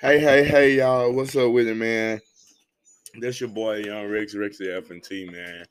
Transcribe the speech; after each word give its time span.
Hey, 0.00 0.20
hey, 0.20 0.44
hey, 0.44 0.76
y'all. 0.76 1.12
What's 1.12 1.34
up 1.34 1.50
with 1.50 1.66
it, 1.66 1.74
man? 1.74 2.20
This 3.18 3.40
your 3.40 3.48
boy, 3.48 3.78
Young 3.78 4.06
Rix, 4.06 4.32
the 4.32 4.76
F 4.76 4.92
and 4.92 5.02
T, 5.02 5.28
man. 5.28 5.64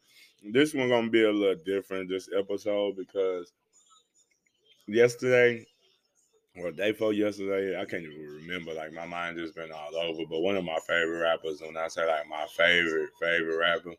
This 0.52 0.74
one 0.74 0.90
gonna 0.90 1.10
be 1.10 1.24
a 1.24 1.32
little 1.32 1.64
different 1.64 2.10
this 2.10 2.28
episode 2.38 2.98
because 2.98 3.54
yesterday, 4.86 5.66
or 6.58 6.72
day 6.72 6.92
before 6.92 7.14
yesterday, 7.14 7.80
I 7.80 7.86
can't 7.86 8.04
even 8.04 8.20
remember. 8.42 8.74
Like 8.74 8.92
my 8.92 9.06
mind 9.06 9.38
just 9.38 9.56
been 9.56 9.72
all 9.72 9.96
over. 9.96 10.24
But 10.30 10.42
one 10.42 10.58
of 10.58 10.66
my 10.66 10.80
favorite 10.86 11.22
rappers, 11.22 11.62
when 11.62 11.78
I 11.78 11.88
say 11.88 12.06
like 12.06 12.28
my 12.28 12.46
favorite, 12.58 13.12
favorite 13.22 13.58
rapper, 13.58 13.94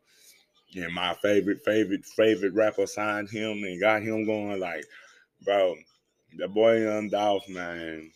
and 0.77 0.93
my 0.93 1.15
favorite, 1.23 1.65
favorite, 1.65 2.05
favorite 2.05 2.53
rapper 2.53 2.87
signed 2.87 3.31
him 3.31 3.65
and 3.65 3.81
got 3.81 4.03
him 4.03 4.27
going, 4.27 4.61
like, 4.61 4.85
bro, 5.43 5.75
the 6.37 6.49
boy 6.49 6.83
Young 6.83 7.09
Dolph, 7.09 7.49
man 7.49 8.11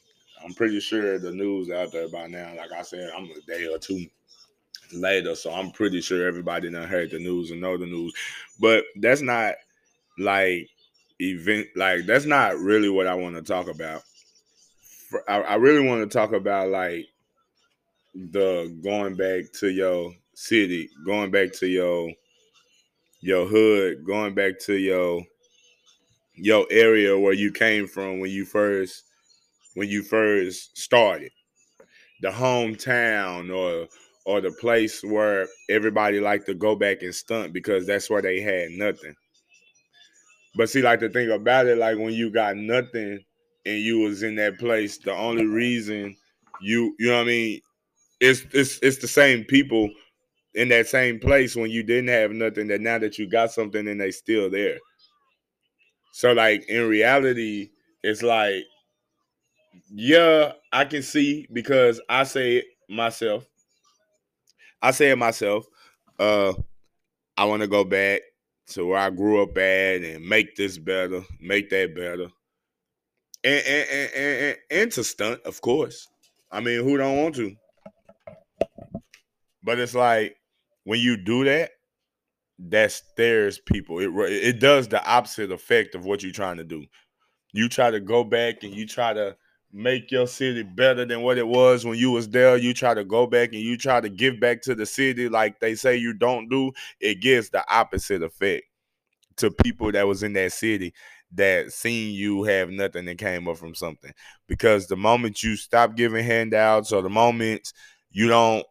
I'm 0.45 0.55
pretty 0.55 0.81
sure 0.81 1.19
the 1.19 1.33
news 1.33 1.71
out 1.71 1.93
there 1.93 2.09
by 2.09 2.27
now. 2.27 2.53
Like 2.57 2.73
I 2.73 2.83
said, 2.83 3.11
I'm 3.17 3.25
a 3.25 3.41
day 3.47 3.67
or 3.67 3.79
two 3.79 4.07
later, 4.93 5.35
so 5.35 5.53
I'm 5.53 5.71
pretty 5.71 6.01
sure 6.01 6.27
everybody 6.27 6.71
done 6.71 6.89
heard 6.89 7.11
the 7.11 7.19
news 7.19 7.51
and 7.51 7.61
know 7.61 7.77
the 7.77 7.87
news. 7.87 8.13
But 8.61 8.85
that's 8.97 9.23
not 9.23 9.55
like 10.19 10.69
event. 11.21 11.69
Like 11.77 12.07
that's 12.07 12.27
not 12.27 12.59
really 12.59 12.89
what 12.89 13.07
I 13.07 13.15
want 13.15 13.37
to 13.37 13.43
talk 13.43 13.69
about. 13.69 14.03
I, 15.29 15.41
I 15.43 15.55
really 15.57 15.87
want 15.87 16.03
to 16.03 16.19
talk 16.19 16.33
about 16.33 16.71
like 16.71 17.07
the 18.15 18.77
going 18.83 19.17
back 19.17 19.53
to 19.61 19.69
your 19.69 20.13
city, 20.35 20.89
going 21.05 21.31
back 21.31 21.53
to 21.55 21.67
your 21.67 22.11
your 23.21 23.47
hood, 23.47 24.05
going 24.05 24.35
back 24.35 24.59
to 24.61 24.75
your 24.75 25.23
your 26.35 26.67
area 26.71 27.19
where 27.19 27.33
you 27.33 27.53
came 27.53 27.87
from 27.87 28.19
when 28.19 28.31
you 28.31 28.45
first 28.45 29.05
when 29.75 29.89
you 29.89 30.03
first 30.03 30.77
started. 30.79 31.31
The 32.23 32.31
hometown 32.31 33.55
or 33.55 33.89
or 34.25 34.41
the 34.41 34.53
place 34.53 35.03
where 35.03 35.49
everybody 35.69 36.21
liked 36.21 36.47
to 36.47 36.55
go 36.55 36.77
back 36.77 37.03
and 37.03 37.15
stunt 37.15 37.53
because 37.53 37.87
that's 37.87 38.09
where 38.09 38.23
they 38.23 38.41
had 38.41 38.71
nothing. 38.71 39.15
But 40.55 40.69
see, 40.71 40.83
like 40.83 41.01
the 41.01 41.09
thing 41.09 41.31
about 41.31 41.67
it, 41.67 41.79
like 41.79 41.99
when 41.99 42.13
you 42.13 42.31
got 42.31 42.57
nothing 42.57 43.25
and 43.65 43.79
you 43.81 44.01
was 44.01 44.23
in 44.23 44.35
that 44.37 44.59
place, 44.59 44.99
the 44.99 45.15
only 45.15 45.47
reason 45.47 46.17
you 46.61 46.95
you 46.99 47.09
know 47.09 47.17
what 47.17 47.23
I 47.23 47.27
mean, 47.27 47.61
it's 48.21 48.43
it's 48.53 48.79
it's 48.83 48.99
the 48.99 49.09
same 49.09 49.45
people 49.45 49.91
in 50.55 50.69
that 50.69 50.87
same 50.89 51.19
place 51.21 51.57
when 51.57 51.71
you 51.71 51.83
didn't 51.83 52.09
have 52.09 52.33
nothing 52.33 52.69
that 52.69 52.81
now 52.81 52.99
that 52.99 53.19
you 53.19 53.29
got 53.29 53.53
something 53.53 53.89
and 53.89 54.01
they 54.01 54.11
still 54.11 54.51
there. 54.51 54.79
So 56.13 56.33
like 56.33 56.69
in 56.69 56.89
reality, 56.89 57.71
it's 58.03 58.23
like 58.23 58.65
yeah, 59.91 60.53
I 60.73 60.85
can 60.85 61.03
see 61.03 61.47
because 61.53 62.01
I 62.09 62.25
say 62.25 62.57
it 62.59 62.65
myself. 62.89 63.47
I 64.81 64.91
say 64.91 65.11
it 65.11 65.17
myself. 65.17 65.65
Uh, 66.19 66.53
I 67.37 67.45
want 67.45 67.63
to 67.63 67.69
go 67.69 67.85
back 67.85 68.23
to 68.69 68.87
where 68.87 68.99
I 68.99 69.11
grew 69.11 69.43
up 69.43 69.57
at 69.57 70.03
and 70.03 70.27
make 70.27 70.57
this 70.57 70.79
better, 70.79 71.23
make 71.41 71.71
that 71.71 71.95
better, 71.95 72.29
and 73.45 73.65
and 73.67 73.89
and, 73.91 74.11
and, 74.15 74.57
and 74.71 74.93
to 74.93 75.05
stunt, 75.05 75.41
of 75.45 75.61
course. 75.61 76.09
I 76.51 76.61
mean, 76.61 76.83
who 76.83 76.97
don't 76.97 77.23
want 77.23 77.35
to? 77.37 77.55
But 79.63 79.79
it's 79.79 79.95
like 79.95 80.37
when 80.85 81.01
you 81.01 81.17
do 81.17 81.45
that, 81.45 81.71
that 82.59 82.93
stares 82.93 83.59
people. 83.59 83.99
It 83.99 84.11
it 84.31 84.61
does 84.61 84.89
the 84.89 85.05
opposite 85.05 85.51
effect 85.51 85.95
of 85.95 86.05
what 86.05 86.23
you're 86.23 86.33
trying 86.33 86.59
to 86.59 86.65
do. 86.65 86.85
You 87.53 87.69
try 87.69 87.91
to 87.91 88.01
go 88.01 88.25
back 88.25 88.63
and 88.63 88.75
you 88.75 88.87
try 88.87 89.13
to 89.13 89.37
make 89.73 90.11
your 90.11 90.27
city 90.27 90.63
better 90.63 91.05
than 91.05 91.23
what 91.23 91.39
it 91.39 91.47
was 91.47 91.85
when 91.85 91.99
you 91.99 92.11
was 92.11 92.29
there. 92.29 92.57
You 92.57 92.75
try 92.75 92.95
to 92.95 93.05
go 93.05 93.27
back 93.27 93.51
and 93.53 93.63
you 93.63 93.77
try 93.77 94.01
to 94.01 94.09
give 94.09 94.39
back 94.41 94.63
to 94.63 94.75
the 94.75 94.87
city 94.87 95.29
like 95.29 95.61
they 95.61 95.75
say 95.75 95.97
you 95.97 96.13
don't 96.13 96.49
do 96.49 96.73
it 97.01 97.21
gives 97.21 97.51
the 97.51 97.65
opposite 97.75 98.23
effect 98.23 98.65
to 99.37 99.51
people 99.51 99.93
that 99.93 100.07
was 100.07 100.23
in 100.23 100.33
that 100.35 100.53
city 100.53 100.93
that 101.35 101.73
seen 101.73 102.15
you 102.15 102.43
have 102.45 102.71
nothing 102.71 103.07
that 103.07 103.19
came 103.19 103.49
up 103.49 103.57
from 103.57 103.75
something. 103.75 104.13
Because 104.47 104.87
the 104.87 104.97
moment 104.97 105.43
you 105.43 105.57
stop 105.57 105.97
giving 105.97 106.25
handouts 106.25 106.93
or 106.93 107.03
the 107.03 107.09
moment 107.09 107.73
you 108.11 108.29
don't 108.29 108.67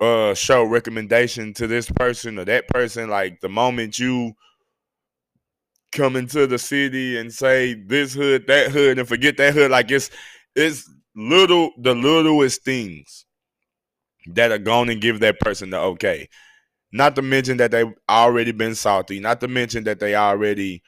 uh 0.00 0.32
show 0.34 0.64
recommendation 0.64 1.52
to 1.54 1.66
this 1.66 1.90
person 1.90 2.38
or 2.38 2.44
that 2.44 2.66
person 2.68 3.08
like 3.10 3.40
the 3.40 3.48
moment 3.48 3.98
you 3.98 4.32
come 5.94 6.16
into 6.16 6.46
the 6.46 6.58
city 6.58 7.16
and 7.18 7.32
say 7.32 7.74
this 7.74 8.12
hood, 8.12 8.46
that 8.48 8.70
hood, 8.70 8.98
and 8.98 9.08
forget 9.08 9.36
that 9.38 9.54
hood. 9.54 9.70
Like 9.70 9.90
it's 9.90 10.10
it's 10.54 10.90
little 11.16 11.70
the 11.78 11.94
littlest 11.94 12.64
things 12.64 13.24
that 14.34 14.50
are 14.50 14.58
going 14.58 14.88
to 14.88 14.94
give 14.94 15.20
that 15.20 15.40
person 15.40 15.70
the 15.70 15.78
okay. 15.78 16.28
Not 16.92 17.16
to 17.16 17.22
mention 17.22 17.56
that 17.56 17.70
they've 17.70 17.92
already 18.08 18.52
been 18.52 18.74
salty. 18.74 19.18
Not 19.20 19.40
to 19.40 19.48
mention 19.48 19.84
that 19.84 19.98
they 20.00 20.14
already 20.14 20.82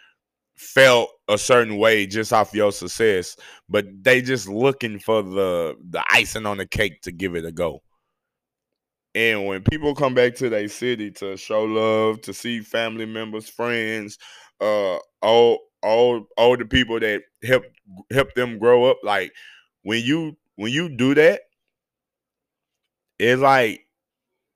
felt 0.56 1.10
a 1.28 1.36
certain 1.36 1.76
way 1.76 2.06
just 2.06 2.32
off 2.32 2.54
your 2.54 2.72
success, 2.72 3.36
but 3.68 3.86
they 4.02 4.22
just 4.22 4.48
looking 4.48 4.98
for 4.98 5.22
the 5.22 5.76
the 5.90 6.02
icing 6.10 6.46
on 6.46 6.58
the 6.58 6.66
cake 6.66 7.00
to 7.02 7.12
give 7.12 7.34
it 7.34 7.44
a 7.44 7.52
go. 7.52 7.82
And 9.14 9.46
when 9.46 9.62
people 9.62 9.94
come 9.94 10.12
back 10.12 10.34
to 10.36 10.50
their 10.50 10.68
city 10.68 11.10
to 11.12 11.38
show 11.38 11.64
love, 11.64 12.20
to 12.22 12.34
see 12.34 12.60
family 12.60 13.06
members, 13.06 13.48
friends, 13.48 14.18
uh 14.60 14.98
all 15.22 15.58
all 15.82 16.26
all 16.36 16.56
the 16.56 16.64
people 16.64 16.98
that 17.00 17.22
help 17.42 17.64
help 18.10 18.32
them 18.34 18.58
grow 18.58 18.84
up 18.84 18.98
like 19.02 19.32
when 19.82 20.02
you 20.02 20.36
when 20.56 20.72
you 20.72 20.88
do 20.88 21.14
that 21.14 21.42
it's 23.18 23.40
like 23.40 23.86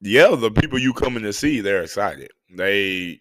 yeah 0.00 0.34
the 0.34 0.50
people 0.50 0.78
you 0.78 0.93
coming 0.93 1.22
to 1.22 1.33
see 1.33 1.61
they're 1.61 1.83
excited. 1.83 2.31
They 2.56 3.21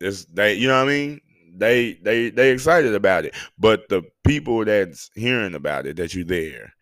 it's 0.00 0.24
they 0.26 0.54
you 0.54 0.68
know 0.68 0.78
what 0.84 0.88
i 0.90 0.92
mean? 0.92 1.20
They 1.56 1.94
they 1.94 2.30
they 2.30 2.50
excited 2.50 2.94
about 2.94 3.24
it. 3.24 3.34
But 3.58 3.88
the 3.88 4.02
people 4.26 4.64
that's 4.64 5.10
hearing 5.14 5.54
about 5.54 5.86
it 5.86 5.96
that 5.96 6.14
you 6.14 6.24
there 6.24 6.74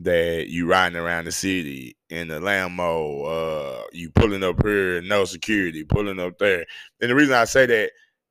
that 0.00 0.46
you 0.48 0.66
riding 0.66 0.98
around 0.98 1.26
the 1.26 1.32
city 1.32 1.96
in 2.08 2.28
the 2.28 2.40
Lambo, 2.40 3.82
uh, 3.82 3.82
you 3.92 4.10
pulling 4.10 4.42
up 4.42 4.62
here, 4.64 5.02
no 5.02 5.24
security, 5.24 5.84
pulling 5.84 6.18
up 6.18 6.38
there. 6.38 6.64
And 7.00 7.10
the 7.10 7.14
reason 7.14 7.34
I 7.34 7.44
say 7.44 7.66
that 7.66 7.90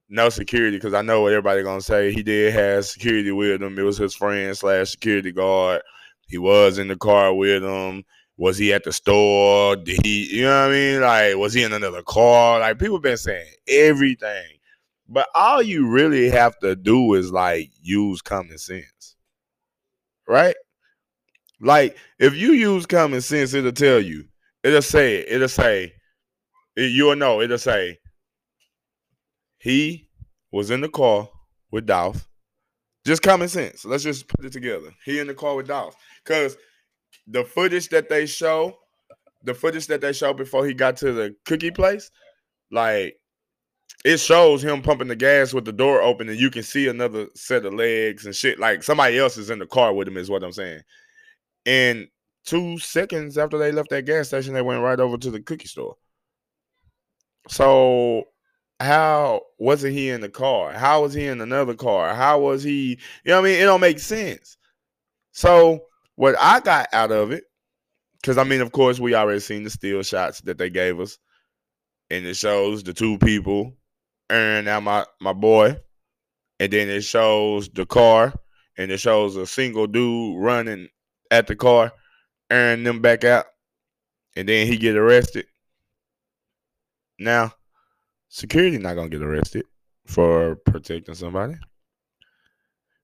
no 0.10 0.30
security 0.30 0.78
because 0.78 0.94
I 0.94 1.04
know 1.04 1.22
what 1.22 1.32
everybody 1.32 1.64
gonna 1.64 1.82
say. 1.82 2.12
He 2.12 2.24
did 2.24 2.54
have 2.54 2.86
security 2.86 3.32
with 3.32 3.62
him. 3.62 3.78
It 3.78 3.84
was 3.84 3.98
his 3.98 4.16
friend 4.16 4.58
slash 4.58 4.92
security 4.92 5.32
guard. 5.32 5.82
He 6.28 6.38
was 6.38 6.78
in 6.78 6.88
the 6.88 6.98
car 6.98 7.34
with 7.34 7.64
him. 7.64 8.04
Was 8.38 8.58
he 8.58 8.74
at 8.74 8.84
the 8.84 8.92
store? 8.92 9.76
Did 9.76 10.00
he? 10.04 10.36
You 10.38 10.44
know 10.44 10.62
what 10.62 10.70
I 10.70 10.74
mean? 10.74 11.02
Like, 11.02 11.36
was 11.36 11.54
he 11.54 11.64
in 11.64 11.74
another 11.74 12.02
car? 12.02 12.60
Like, 12.60 12.80
people 12.80 13.00
been 13.00 13.18
saying 13.18 13.52
everything, 13.68 14.46
but 15.08 15.28
all 15.36 15.62
you 15.62 15.88
really 15.88 16.30
have 16.30 16.58
to 16.60 16.76
do 16.76 17.14
is 17.14 17.32
like 17.32 17.70
use 17.82 18.22
common 18.22 18.58
sense, 18.58 19.16
right? 20.28 20.56
Like, 21.62 21.98
if 22.18 22.34
you 22.34 22.54
use 22.54 22.86
common 22.86 23.22
sense, 23.22 23.54
it'll 23.54 23.72
tell 23.74 24.00
you. 24.00 24.26
It'll 24.64 24.82
say. 24.82 25.26
It'll 25.28 25.50
say. 25.50 25.94
It, 26.76 26.92
you'll 26.92 27.18
know. 27.18 27.42
It'll 27.42 27.58
say 27.58 28.00
he 29.60 30.08
was 30.52 30.72
in 30.72 30.82
the 30.82 30.90
car 30.90 31.30
with 31.72 31.86
Dolph. 31.86 32.28
Just 33.06 33.22
common 33.22 33.48
sense. 33.48 33.86
Let's 33.86 34.04
just 34.04 34.28
put 34.28 34.46
it 34.46 34.52
together. 34.52 34.92
He 35.06 35.20
in 35.20 35.28
the 35.28 35.34
car 35.34 35.56
with 35.56 35.68
Dolph. 35.68 35.96
Because 36.24 36.58
the 37.28 37.44
footage 37.44 37.90
that 37.90 38.10
they 38.10 38.26
show, 38.26 38.78
the 39.44 39.54
footage 39.54 39.88
that 39.88 40.02
they 40.02 40.14
show 40.14 40.34
before 40.34 40.66
he 40.66 40.74
got 40.74 40.98
to 40.98 41.12
the 41.12 41.36
cookie 41.46 41.72
place, 41.72 42.12
like 42.72 43.20
it 44.06 44.18
shows 44.18 44.64
him 44.64 44.82
pumping 44.82 45.08
the 45.08 45.16
gas 45.16 45.54
with 45.54 45.66
the 45.66 45.72
door 45.72 46.02
open, 46.02 46.30
and 46.30 46.40
you 46.40 46.50
can 46.50 46.64
see 46.64 46.88
another 46.88 47.28
set 47.36 47.66
of 47.66 47.74
legs 47.74 48.26
and 48.26 48.36
shit. 48.36 48.60
Like 48.60 48.84
somebody 48.84 49.18
else 49.18 49.38
is 49.38 49.50
in 49.50 49.60
the 49.60 49.66
car 49.66 49.94
with 49.94 50.08
him, 50.08 50.18
is 50.18 50.30
what 50.30 50.44
I'm 50.44 50.52
saying. 50.52 50.82
And 51.66 52.08
two 52.46 52.80
seconds 52.80 53.38
after 53.38 53.58
they 53.58 53.72
left 53.72 53.90
that 53.90 54.06
gas 54.06 54.28
station, 54.28 54.54
they 54.54 54.62
went 54.62 54.82
right 54.82 55.00
over 55.00 55.18
to 55.18 55.32
the 55.32 55.42
cookie 55.42 55.68
store. 55.68 55.96
So 57.48 58.26
how 58.80 59.42
wasn't 59.58 59.94
he 59.94 60.10
in 60.10 60.22
the 60.22 60.30
car? 60.30 60.72
How 60.72 61.02
was 61.02 61.14
he 61.14 61.26
in 61.26 61.42
another 61.42 61.74
car? 61.74 62.16
How 62.16 62.40
was 62.40 62.64
he? 62.64 62.98
You 63.24 63.32
know 63.32 63.42
what 63.42 63.48
I 63.48 63.52
mean? 63.52 63.62
It 63.62 63.66
don't 63.66 63.82
make 63.82 64.00
sense. 64.00 64.58
So 65.34 65.86
what 66.16 66.36
I 66.40 66.60
got 66.62 66.88
out 66.94 67.12
of 67.12 67.32
it, 67.32 67.44
because 68.22 68.38
I 68.38 68.44
mean, 68.44 68.62
of 68.62 68.72
course, 68.72 69.00
we 69.00 69.16
already 69.16 69.42
seen 69.42 69.64
the 69.64 69.70
still 69.70 70.02
shots 70.04 70.42
that 70.42 70.58
they 70.58 70.70
gave 70.70 71.00
us, 71.00 71.18
and 72.10 72.26
it 72.26 72.36
shows 72.36 72.84
the 72.84 72.94
two 72.94 73.18
people, 73.18 73.76
and 74.30 74.66
now 74.66 74.80
my 74.80 75.06
my 75.20 75.34
boy, 75.34 75.78
and 76.60 76.72
then 76.72 76.90
it 76.90 77.02
shows 77.02 77.70
the 77.70 77.86
car, 77.86 78.34
and 78.78 78.92
it 78.92 79.00
shows 79.00 79.36
a 79.36 79.46
single 79.46 79.88
dude 79.88 80.42
running 80.42 80.88
at 81.32 81.48
the 81.48 81.56
car, 81.56 81.92
airing 82.50 82.84
them 82.84 83.02
back 83.02 83.26
out, 83.26 83.46
and 84.38 84.48
then 84.48 84.68
he 84.68 84.78
get 84.78 84.96
arrested. 84.96 85.46
Now 87.18 87.54
security 88.30 88.78
not 88.78 88.96
gonna 88.96 89.10
get 89.10 89.22
arrested 89.22 89.66
for 90.06 90.56
protecting 90.56 91.16
somebody. 91.16 91.56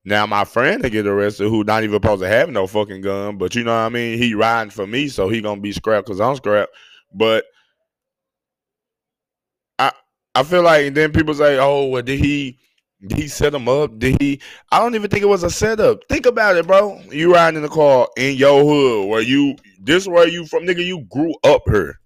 Now 0.05 0.27
my 0.27 0.45
friend 0.45 0.83
to 0.83 0.89
get 0.89 1.07
arrested 1.07 1.49
who 1.49 1.63
not 1.63 1.83
even 1.83 1.95
supposed 1.95 2.21
to 2.21 2.27
have 2.27 2.49
no 2.49 2.67
fucking 2.67 3.01
gun, 3.01 3.37
but 3.37 3.55
you 3.55 3.63
know 3.63 3.71
what 3.71 3.87
I 3.87 3.89
mean? 3.89 4.19
He 4.19 4.35
riding 4.35 4.69
for 4.69 4.85
me, 4.85 5.07
so 5.07 5.27
he 5.27 5.41
gonna 5.41 5.59
be 5.59 5.71
scrapped 5.71 6.07
because 6.07 6.21
I'm 6.21 6.35
scrapped. 6.35 6.71
But 7.13 7.45
I 9.79 9.91
I 10.35 10.43
feel 10.43 10.61
like 10.61 10.93
then 10.93 11.11
people 11.11 11.33
say, 11.33 11.57
Oh, 11.59 11.87
well, 11.87 12.03
did 12.03 12.19
he 12.19 12.59
did 13.07 13.17
he 13.17 13.27
set 13.27 13.53
him 13.53 13.67
up? 13.67 13.97
Did 13.97 14.21
he 14.21 14.41
I 14.71 14.79
don't 14.79 14.93
even 14.93 15.09
think 15.09 15.23
it 15.23 15.27
was 15.27 15.43
a 15.43 15.49
setup. 15.49 16.01
Think 16.07 16.27
about 16.27 16.55
it, 16.55 16.67
bro. 16.67 17.01
You 17.11 17.33
riding 17.33 17.57
in 17.57 17.63
the 17.63 17.69
car 17.69 18.07
in 18.15 18.37
your 18.37 18.63
hood 18.63 19.09
where 19.09 19.21
you 19.21 19.55
this 19.79 20.07
where 20.07 20.27
you 20.27 20.45
from, 20.45 20.65
nigga, 20.65 20.85
you 20.85 21.05
grew 21.11 21.33
up 21.43 21.63
here. 21.67 21.99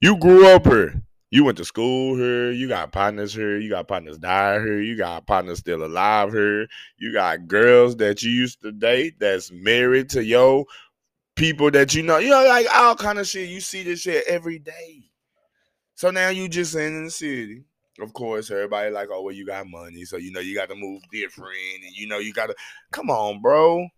You 0.00 0.18
grew 0.18 0.46
up 0.48 0.66
here. 0.66 1.02
You 1.30 1.44
went 1.44 1.58
to 1.58 1.64
school 1.64 2.16
here. 2.16 2.52
You 2.52 2.68
got 2.68 2.92
partners 2.92 3.34
here. 3.34 3.58
You 3.58 3.70
got 3.70 3.88
partners 3.88 4.18
die 4.18 4.60
here. 4.60 4.80
You 4.80 4.96
got 4.96 5.26
partners 5.26 5.58
still 5.58 5.84
alive 5.84 6.32
here. 6.32 6.68
You 6.98 7.12
got 7.12 7.48
girls 7.48 7.96
that 7.96 8.22
you 8.22 8.30
used 8.30 8.62
to 8.62 8.70
date 8.70 9.18
that's 9.18 9.50
married 9.50 10.08
to 10.10 10.24
your 10.24 10.64
people 11.34 11.70
that 11.72 11.94
you 11.94 12.04
know. 12.04 12.18
You 12.18 12.30
know, 12.30 12.44
like 12.46 12.66
all 12.72 12.94
kind 12.94 13.18
of 13.18 13.26
shit. 13.26 13.48
You 13.48 13.60
see 13.60 13.82
this 13.82 14.00
shit 14.00 14.24
every 14.28 14.60
day. 14.60 15.10
So 15.96 16.10
now 16.10 16.28
you 16.28 16.48
just 16.48 16.76
in 16.76 17.04
the 17.04 17.10
city. 17.10 17.64
Of 17.98 18.12
course, 18.12 18.50
everybody 18.50 18.90
like, 18.90 19.08
oh 19.10 19.22
well, 19.22 19.34
you 19.34 19.46
got 19.46 19.66
money, 19.66 20.04
so 20.04 20.18
you 20.18 20.30
know 20.30 20.40
you 20.40 20.54
got 20.54 20.68
to 20.68 20.74
move 20.74 21.00
different, 21.10 21.56
and 21.82 21.96
you 21.96 22.06
know 22.06 22.18
you 22.18 22.34
got 22.34 22.48
to. 22.48 22.54
Come 22.92 23.10
on, 23.10 23.40
bro. 23.40 23.88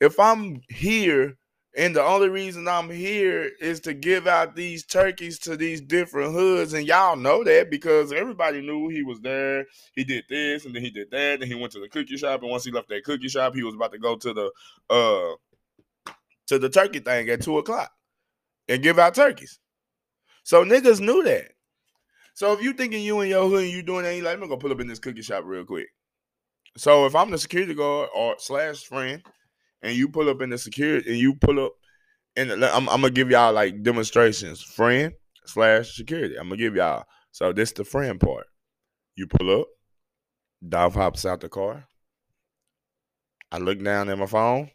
If 0.00 0.18
I'm 0.20 0.62
here 0.68 1.36
and 1.76 1.94
the 1.94 2.02
only 2.02 2.28
reason 2.28 2.66
I'm 2.66 2.90
here 2.90 3.48
is 3.60 3.78
to 3.80 3.94
give 3.94 4.26
out 4.26 4.56
these 4.56 4.84
turkeys 4.84 5.38
to 5.40 5.56
these 5.56 5.80
different 5.80 6.32
hoods. 6.32 6.72
And 6.72 6.86
y'all 6.86 7.14
know 7.14 7.44
that 7.44 7.70
because 7.70 8.12
everybody 8.12 8.60
knew 8.60 8.88
he 8.88 9.04
was 9.04 9.20
there. 9.20 9.66
He 9.94 10.02
did 10.02 10.24
this 10.28 10.64
and 10.64 10.74
then 10.74 10.82
he 10.82 10.90
did 10.90 11.10
that. 11.12 11.40
And 11.40 11.44
he 11.44 11.54
went 11.54 11.72
to 11.72 11.80
the 11.80 11.88
cookie 11.88 12.16
shop. 12.16 12.42
And 12.42 12.50
once 12.50 12.64
he 12.64 12.72
left 12.72 12.88
that 12.88 13.04
cookie 13.04 13.28
shop, 13.28 13.54
he 13.54 13.62
was 13.62 13.76
about 13.76 13.92
to 13.92 13.98
go 13.98 14.16
to 14.16 14.32
the 14.34 14.50
uh 14.90 15.36
to 16.48 16.58
the 16.58 16.68
turkey 16.68 16.98
thing 16.98 17.28
at 17.28 17.42
two 17.42 17.58
o'clock 17.58 17.92
and 18.68 18.82
give 18.82 18.98
out 18.98 19.14
turkeys. 19.14 19.60
So 20.42 20.64
niggas 20.64 21.00
knew 21.00 21.22
that. 21.22 21.52
So 22.34 22.52
if 22.52 22.62
you 22.62 22.72
thinking 22.72 23.04
you 23.04 23.20
and 23.20 23.30
your 23.30 23.48
hood 23.48 23.62
and 23.62 23.72
you 23.72 23.82
doing 23.82 24.02
that, 24.02 24.16
you 24.16 24.22
like, 24.22 24.34
I'm 24.34 24.40
gonna 24.40 24.56
pull 24.56 24.72
up 24.72 24.80
in 24.80 24.88
this 24.88 24.98
cookie 24.98 25.22
shop 25.22 25.44
real 25.46 25.64
quick. 25.64 25.86
So 26.76 27.06
if 27.06 27.14
I'm 27.14 27.30
the 27.30 27.38
security 27.38 27.74
guard 27.74 28.08
or 28.12 28.34
slash 28.38 28.82
friend, 28.84 29.22
and 29.82 29.96
you 29.96 30.08
pull 30.08 30.28
up 30.28 30.42
in 30.42 30.50
the 30.50 30.58
security 30.58 31.10
and 31.10 31.18
you 31.18 31.34
pull 31.34 31.64
up 31.64 31.72
and 32.36 32.52
I'm, 32.52 32.88
I'm 32.88 33.00
gonna 33.00 33.10
give 33.10 33.30
y'all 33.30 33.52
like 33.52 33.82
demonstrations, 33.82 34.62
friend 34.62 35.12
slash 35.44 35.94
security. 35.96 36.36
I'm 36.36 36.48
gonna 36.48 36.56
give 36.56 36.76
y'all. 36.76 37.04
So 37.32 37.52
this 37.52 37.72
the 37.72 37.84
friend 37.84 38.20
part. 38.20 38.46
You 39.16 39.26
pull 39.26 39.60
up, 39.60 39.66
Dolph 40.66 40.94
hops 40.94 41.26
out 41.26 41.40
the 41.40 41.48
car. 41.48 41.86
I 43.52 43.58
look 43.58 43.82
down 43.82 44.08
at 44.08 44.18
my 44.18 44.26
phone, 44.26 44.70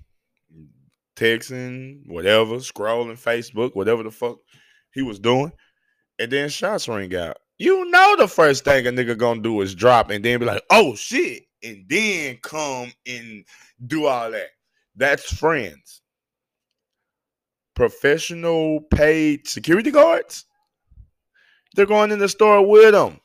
texting, 1.15 2.01
whatever, 2.07 2.55
scrolling 2.57 3.19
Facebook, 3.19 3.75
whatever 3.75 4.03
the 4.03 4.11
fuck 4.11 4.37
he 4.93 5.01
was 5.01 5.19
doing, 5.19 5.51
and 6.19 6.31
then 6.31 6.49
shots 6.49 6.87
ring 6.87 7.15
out. 7.15 7.37
You 7.57 7.89
know 7.89 8.15
the 8.17 8.27
first 8.27 8.65
thing 8.65 8.85
a 8.85 8.91
nigga 8.91 9.17
gonna 9.17 9.41
do 9.41 9.61
is 9.61 9.73
drop 9.73 10.09
and 10.09 10.23
then 10.23 10.39
be 10.39 10.45
like, 10.45 10.63
oh 10.69 10.93
shit, 10.95 11.43
and 11.63 11.85
then 11.87 12.37
come 12.43 12.91
and 13.07 13.45
do 13.87 14.07
all 14.07 14.29
that. 14.31 14.49
That's 14.95 15.31
friends. 15.33 16.01
Professional 17.75 18.81
paid 18.81 19.47
security 19.47 19.91
guards. 19.91 20.45
They're 21.75 21.85
going 21.85 22.11
in 22.11 22.19
the 22.19 22.29
store 22.29 22.65
with 22.65 22.95
him. 22.95 23.19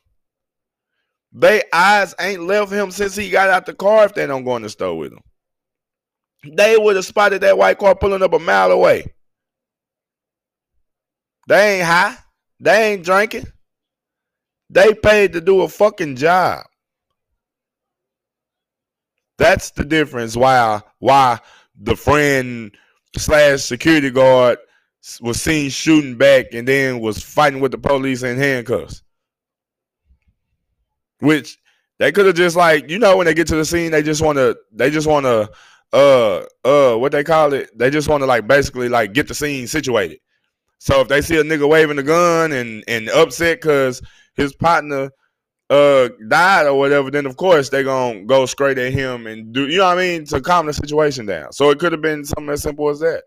They 1.32 1.62
eyes 1.72 2.14
ain't 2.18 2.42
left 2.42 2.72
him 2.72 2.90
since 2.90 3.14
he 3.14 3.30
got 3.30 3.48
out 3.48 3.66
the 3.66 3.74
car 3.74 4.04
if 4.04 4.14
they 4.14 4.26
don't 4.26 4.44
go 4.44 4.56
in 4.56 4.62
the 4.62 4.68
store 4.68 4.98
with 4.98 5.12
him. 5.12 5.20
They 6.56 6.76
would 6.76 6.96
have 6.96 7.04
spotted 7.04 7.42
that 7.42 7.56
white 7.56 7.78
car 7.78 7.94
pulling 7.94 8.22
up 8.22 8.32
a 8.32 8.38
mile 8.40 8.72
away. 8.72 9.14
They 11.46 11.78
ain't 11.78 11.86
high. 11.86 12.16
They 12.58 12.92
ain't 12.92 13.04
drinking. 13.04 13.46
They 14.68 14.94
paid 14.94 15.32
to 15.34 15.40
do 15.40 15.62
a 15.62 15.68
fucking 15.68 16.16
job. 16.16 16.64
That's 19.38 19.70
the 19.70 19.84
difference. 19.84 20.36
Why? 20.36 20.82
Why 20.98 21.38
the 21.80 21.96
friend 21.96 22.76
slash 23.16 23.62
security 23.62 24.10
guard 24.10 24.58
was 25.20 25.40
seen 25.40 25.70
shooting 25.70 26.16
back 26.16 26.52
and 26.52 26.68
then 26.68 27.00
was 27.00 27.22
fighting 27.22 27.60
with 27.60 27.72
the 27.72 27.78
police 27.78 28.22
in 28.22 28.36
handcuffs. 28.36 29.02
Which 31.20 31.58
they 31.98 32.12
could 32.12 32.26
have 32.26 32.34
just 32.34 32.56
like, 32.56 32.88
you 32.88 32.98
know, 32.98 33.16
when 33.16 33.26
they 33.26 33.34
get 33.34 33.46
to 33.48 33.56
the 33.56 33.64
scene, 33.64 33.90
they 33.90 34.02
just 34.02 34.22
want 34.22 34.36
to, 34.36 34.56
they 34.72 34.90
just 34.90 35.06
want 35.06 35.24
to, 35.24 35.50
uh, 35.92 36.44
uh, 36.64 36.96
what 36.96 37.12
they 37.12 37.24
call 37.24 37.52
it? 37.52 37.76
They 37.76 37.90
just 37.90 38.08
want 38.08 38.22
to 38.22 38.26
like 38.26 38.46
basically 38.46 38.88
like 38.88 39.12
get 39.12 39.28
the 39.28 39.34
scene 39.34 39.66
situated. 39.66 40.20
So 40.78 41.00
if 41.02 41.08
they 41.08 41.20
see 41.20 41.36
a 41.38 41.42
nigga 41.42 41.68
waving 41.68 41.98
a 41.98 42.02
gun 42.02 42.52
and 42.52 42.82
and 42.88 43.10
upset 43.10 43.60
because 43.60 44.00
his 44.34 44.54
partner 44.54 45.10
uh 45.70 46.08
died 46.28 46.66
or 46.66 46.78
whatever, 46.78 47.10
then 47.10 47.26
of 47.26 47.36
course 47.36 47.68
they 47.68 47.84
gonna 47.84 48.24
go 48.24 48.44
straight 48.44 48.78
at 48.78 48.92
him 48.92 49.26
and 49.26 49.52
do 49.52 49.68
you 49.68 49.78
know 49.78 49.86
what 49.86 49.98
I 49.98 50.00
mean 50.00 50.24
to 50.26 50.40
calm 50.40 50.66
the 50.66 50.72
situation 50.72 51.26
down. 51.26 51.52
So 51.52 51.70
it 51.70 51.78
could 51.78 51.92
have 51.92 52.02
been 52.02 52.24
something 52.24 52.50
as 52.50 52.62
simple 52.62 52.88
as 52.88 52.98
that. 53.00 53.22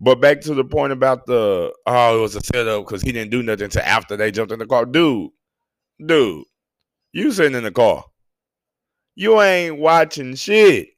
But 0.00 0.20
back 0.20 0.42
to 0.42 0.54
the 0.54 0.64
point 0.64 0.92
about 0.92 1.24
the 1.26 1.72
oh, 1.86 2.18
it 2.18 2.20
was 2.20 2.36
a 2.36 2.40
setup 2.40 2.84
because 2.84 3.00
he 3.00 3.10
didn't 3.10 3.30
do 3.30 3.42
nothing 3.42 3.64
until 3.64 3.82
after 3.82 4.16
they 4.16 4.30
jumped 4.30 4.52
in 4.52 4.58
the 4.58 4.66
car. 4.66 4.84
Dude, 4.84 5.30
dude, 6.04 6.44
you 7.12 7.32
sitting 7.32 7.56
in 7.56 7.64
the 7.64 7.72
car. 7.72 8.04
You 9.14 9.40
ain't 9.40 9.78
watching 9.78 10.34
shit. 10.34 10.88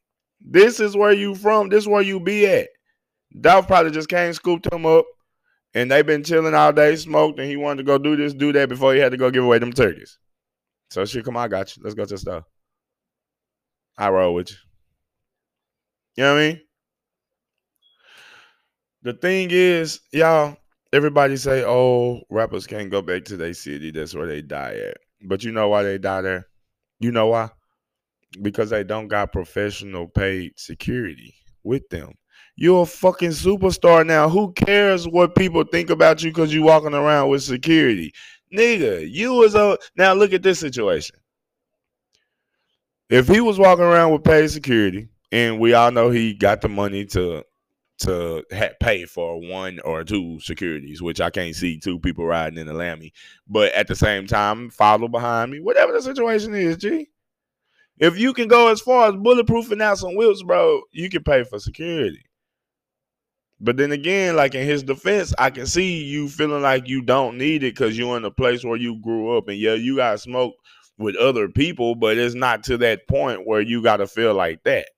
This 0.40 0.80
is 0.80 0.96
where 0.96 1.12
you 1.12 1.34
from. 1.34 1.68
This 1.68 1.84
is 1.84 1.88
where 1.88 2.02
you 2.02 2.18
be 2.18 2.46
at. 2.46 2.68
Dolph 3.40 3.66
probably 3.66 3.92
just 3.92 4.08
came, 4.08 4.32
scooped 4.32 4.72
him 4.72 4.86
up, 4.86 5.04
and 5.76 5.90
they've 5.90 6.06
been 6.06 6.24
chilling 6.24 6.54
all 6.54 6.72
day, 6.72 6.96
smoked, 6.96 7.38
and 7.38 7.50
he 7.50 7.56
wanted 7.58 7.76
to 7.76 7.82
go 7.82 7.98
do 7.98 8.16
this, 8.16 8.32
do 8.32 8.50
that 8.50 8.70
before 8.70 8.94
he 8.94 9.00
had 9.00 9.12
to 9.12 9.18
go 9.18 9.30
give 9.30 9.44
away 9.44 9.58
them 9.58 9.74
turkeys. 9.74 10.18
So 10.90 11.04
shit, 11.04 11.22
come 11.22 11.36
on, 11.36 11.44
I 11.44 11.48
got 11.48 11.76
you. 11.76 11.82
Let's 11.82 11.94
go 11.94 12.06
to 12.06 12.14
the 12.14 12.18
store. 12.18 12.46
I 13.98 14.08
roll 14.08 14.32
with 14.32 14.50
you. 14.50 14.56
You 16.16 16.24
know 16.24 16.32
what 16.32 16.40
I 16.40 16.48
mean? 16.48 16.60
The 19.02 19.12
thing 19.12 19.48
is, 19.50 20.00
y'all, 20.12 20.56
everybody 20.94 21.36
say, 21.36 21.62
oh, 21.66 22.22
rappers 22.30 22.66
can't 22.66 22.90
go 22.90 23.02
back 23.02 23.26
to 23.26 23.36
their 23.36 23.52
city. 23.52 23.90
That's 23.90 24.14
where 24.14 24.26
they 24.26 24.40
die 24.40 24.80
at. 24.88 24.96
But 25.28 25.44
you 25.44 25.52
know 25.52 25.68
why 25.68 25.82
they 25.82 25.98
die 25.98 26.22
there? 26.22 26.46
You 27.00 27.12
know 27.12 27.26
why? 27.26 27.50
Because 28.40 28.70
they 28.70 28.82
don't 28.82 29.08
got 29.08 29.30
professional 29.30 30.08
paid 30.08 30.52
security 30.56 31.34
with 31.64 31.86
them. 31.90 32.14
You're 32.56 32.82
a 32.82 32.86
fucking 32.86 33.30
superstar 33.30 34.06
now. 34.06 34.28
Who 34.28 34.52
cares 34.52 35.06
what 35.06 35.34
people 35.34 35.62
think 35.64 35.90
about 35.90 36.22
you 36.22 36.30
because 36.30 36.54
you're 36.54 36.64
walking 36.64 36.94
around 36.94 37.28
with 37.28 37.42
security? 37.42 38.14
Nigga, 38.52 39.10
you 39.10 39.34
was 39.34 39.54
a 39.54 39.78
now 39.96 40.14
look 40.14 40.32
at 40.32 40.42
this 40.42 40.58
situation. 40.58 41.16
If 43.10 43.28
he 43.28 43.40
was 43.40 43.58
walking 43.58 43.84
around 43.84 44.12
with 44.12 44.24
paid 44.24 44.50
security, 44.50 45.08
and 45.30 45.60
we 45.60 45.74
all 45.74 45.90
know 45.90 46.10
he 46.10 46.32
got 46.34 46.60
the 46.60 46.68
money 46.68 47.04
to 47.06 47.44
to 47.98 48.44
pay 48.80 49.04
for 49.04 49.40
one 49.40 49.80
or 49.80 50.04
two 50.04 50.38
securities, 50.40 51.00
which 51.00 51.20
I 51.20 51.30
can't 51.30 51.54
see 51.54 51.78
two 51.78 51.98
people 51.98 52.26
riding 52.26 52.58
in 52.58 52.68
a 52.68 52.74
Lammy, 52.74 53.12
but 53.48 53.72
at 53.72 53.86
the 53.88 53.96
same 53.96 54.26
time, 54.26 54.70
follow 54.70 55.08
behind 55.08 55.50
me, 55.50 55.60
whatever 55.60 55.92
the 55.92 56.02
situation 56.02 56.54
is, 56.54 56.76
G. 56.76 57.08
If 57.98 58.18
you 58.18 58.34
can 58.34 58.48
go 58.48 58.70
as 58.70 58.82
far 58.82 59.08
as 59.08 59.14
bulletproofing 59.14 59.80
out 59.80 59.98
some 59.98 60.14
wheels, 60.14 60.42
bro, 60.42 60.82
you 60.92 61.08
can 61.08 61.22
pay 61.22 61.44
for 61.44 61.58
security. 61.58 62.25
But 63.60 63.76
then 63.78 63.92
again, 63.92 64.36
like 64.36 64.54
in 64.54 64.66
his 64.66 64.82
defense, 64.82 65.32
I 65.38 65.50
can 65.50 65.66
see 65.66 66.02
you 66.04 66.28
feeling 66.28 66.62
like 66.62 66.88
you 66.88 67.00
don't 67.02 67.38
need 67.38 67.62
it 67.62 67.74
because 67.74 67.96
you're 67.96 68.16
in 68.16 68.24
a 68.24 68.30
place 68.30 68.64
where 68.64 68.76
you 68.76 69.00
grew 69.00 69.36
up 69.36 69.48
and 69.48 69.58
yeah, 69.58 69.74
you 69.74 69.96
got 69.96 70.20
smoke 70.20 70.54
with 70.98 71.16
other 71.16 71.48
people, 71.48 71.94
but 71.94 72.18
it's 72.18 72.34
not 72.34 72.64
to 72.64 72.76
that 72.78 73.08
point 73.08 73.46
where 73.46 73.60
you 73.60 73.82
got 73.82 73.98
to 73.98 74.06
feel 74.06 74.34
like 74.34 74.62
that. 74.64 74.88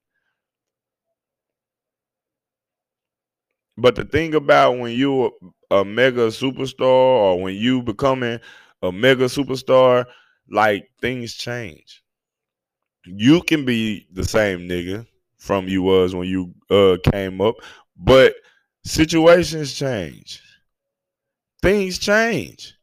But 3.78 3.94
the 3.94 4.04
thing 4.04 4.34
about 4.34 4.78
when 4.78 4.92
you 4.92 5.32
a 5.70 5.84
mega 5.84 6.28
superstar 6.28 6.82
or 6.82 7.40
when 7.40 7.54
you 7.54 7.82
becoming 7.82 8.40
a 8.82 8.92
mega 8.92 9.24
superstar, 9.24 10.06
like 10.50 10.90
things 11.00 11.34
change. 11.34 12.02
You 13.04 13.42
can 13.42 13.64
be 13.64 14.06
the 14.12 14.24
same 14.24 14.60
nigga 14.68 15.06
from 15.38 15.68
you 15.68 15.82
was 15.82 16.14
when 16.14 16.28
you 16.28 16.54
uh 16.70 16.96
came 17.12 17.40
up, 17.40 17.54
but 17.96 18.34
situations 18.88 19.74
change. 19.74 20.42
Things 21.62 21.98
change. 21.98 22.74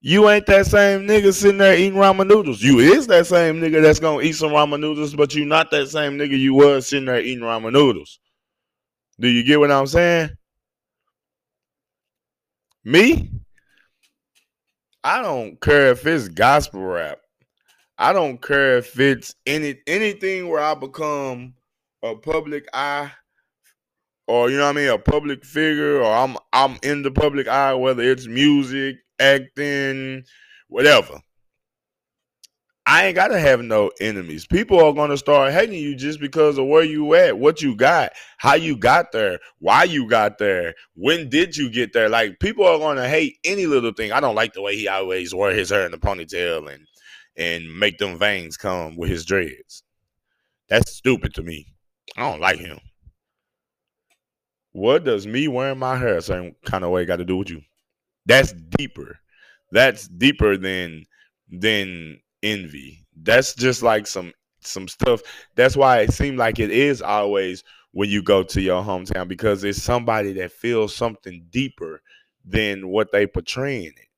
You 0.00 0.28
ain't 0.28 0.46
that 0.46 0.66
same 0.66 1.06
nigga 1.06 1.32
sitting 1.32 1.58
there 1.58 1.76
eating 1.76 1.98
ramen 1.98 2.26
noodles. 2.26 2.60
You 2.60 2.80
is 2.80 3.06
that 3.06 3.26
same 3.26 3.60
nigga 3.60 3.80
that's 3.80 4.00
gonna 4.00 4.22
eat 4.22 4.32
some 4.32 4.50
ramen 4.50 4.80
noodles, 4.80 5.14
but 5.14 5.34
you 5.34 5.44
not 5.44 5.70
that 5.70 5.88
same 5.88 6.18
nigga 6.18 6.36
you 6.36 6.54
was 6.54 6.88
sitting 6.88 7.04
there 7.06 7.20
eating 7.20 7.44
ramen 7.44 7.72
noodles. 7.72 8.18
Do 9.20 9.28
you 9.28 9.44
get 9.44 9.60
what 9.60 9.70
I'm 9.70 9.86
saying? 9.86 10.30
Me? 12.84 13.30
I 15.04 15.22
don't 15.22 15.60
care 15.60 15.92
if 15.92 16.04
it's 16.04 16.28
gospel 16.28 16.82
rap. 16.82 17.18
I 17.96 18.12
don't 18.12 18.42
care 18.42 18.78
if 18.78 18.98
it's 18.98 19.36
any 19.46 19.76
anything 19.86 20.48
where 20.48 20.62
I 20.62 20.74
become 20.74 21.54
a 22.02 22.16
public 22.16 22.66
eye 22.72 23.12
or 24.32 24.48
you 24.48 24.56
know 24.56 24.64
what 24.64 24.78
I 24.78 24.80
mean, 24.80 24.88
a 24.88 24.96
public 24.96 25.44
figure, 25.44 26.00
or 26.00 26.10
I'm 26.10 26.38
I'm 26.54 26.78
in 26.82 27.02
the 27.02 27.10
public 27.10 27.48
eye, 27.48 27.74
whether 27.74 28.02
it's 28.02 28.26
music, 28.26 28.96
acting, 29.18 30.24
whatever. 30.68 31.20
I 32.86 33.04
ain't 33.04 33.14
gotta 33.14 33.38
have 33.38 33.60
no 33.60 33.92
enemies. 34.00 34.46
People 34.46 34.82
are 34.82 34.94
gonna 34.94 35.18
start 35.18 35.52
hating 35.52 35.78
you 35.78 35.94
just 35.94 36.18
because 36.18 36.56
of 36.56 36.66
where 36.66 36.82
you 36.82 37.12
at, 37.14 37.38
what 37.38 37.60
you 37.60 37.76
got, 37.76 38.12
how 38.38 38.54
you 38.54 38.74
got 38.74 39.12
there, 39.12 39.38
why 39.58 39.84
you 39.84 40.08
got 40.08 40.38
there, 40.38 40.72
when 40.94 41.28
did 41.28 41.54
you 41.54 41.68
get 41.68 41.92
there. 41.92 42.08
Like 42.08 42.40
people 42.40 42.64
are 42.66 42.78
gonna 42.78 43.06
hate 43.06 43.36
any 43.44 43.66
little 43.66 43.92
thing. 43.92 44.12
I 44.12 44.20
don't 44.20 44.34
like 44.34 44.54
the 44.54 44.62
way 44.62 44.76
he 44.76 44.88
always 44.88 45.34
wear 45.34 45.54
his 45.54 45.68
hair 45.68 45.84
in 45.84 45.92
the 45.92 45.98
ponytail 45.98 46.72
and 46.72 46.86
and 47.36 47.78
make 47.78 47.98
them 47.98 48.18
veins 48.18 48.56
come 48.56 48.96
with 48.96 49.10
his 49.10 49.26
dreads. 49.26 49.82
That's 50.70 50.96
stupid 50.96 51.34
to 51.34 51.42
me. 51.42 51.66
I 52.16 52.30
don't 52.30 52.40
like 52.40 52.60
him. 52.60 52.80
What 54.72 55.04
does 55.04 55.26
me 55.26 55.48
wearing 55.48 55.78
my 55.78 55.96
hair 55.98 56.20
same 56.20 56.56
kind 56.64 56.82
of 56.82 56.90
way 56.90 57.04
got 57.04 57.16
to 57.16 57.24
do 57.24 57.36
with 57.36 57.50
you? 57.50 57.62
That's 58.26 58.52
deeper. 58.52 59.18
That's 59.70 60.08
deeper 60.08 60.56
than 60.56 61.04
than 61.50 62.20
envy. 62.42 63.06
That's 63.14 63.54
just 63.54 63.82
like 63.82 64.06
some 64.06 64.32
some 64.60 64.88
stuff. 64.88 65.20
That's 65.54 65.76
why 65.76 66.00
it 66.00 66.12
seems 66.12 66.38
like 66.38 66.58
it 66.58 66.70
is 66.70 67.02
always 67.02 67.64
when 67.92 68.08
you 68.08 68.22
go 68.22 68.42
to 68.42 68.60
your 68.60 68.82
hometown 68.82 69.28
because 69.28 69.64
it's 69.64 69.82
somebody 69.82 70.32
that 70.34 70.52
feels 70.52 70.94
something 70.94 71.46
deeper 71.50 72.00
than 72.44 72.88
what 72.88 73.12
they 73.12 73.26
portraying 73.26 73.92
it. 73.96 74.08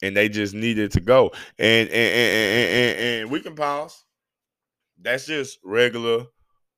And 0.00 0.16
they 0.16 0.28
just 0.28 0.54
needed 0.54 0.92
to 0.92 1.00
go. 1.00 1.32
And 1.58 1.88
and, 1.88 2.14
and, 2.14 2.70
and, 2.70 3.00
and 3.00 3.30
we 3.30 3.40
can 3.40 3.54
pause. 3.54 4.04
That's 5.00 5.26
just 5.26 5.58
regular 5.62 6.24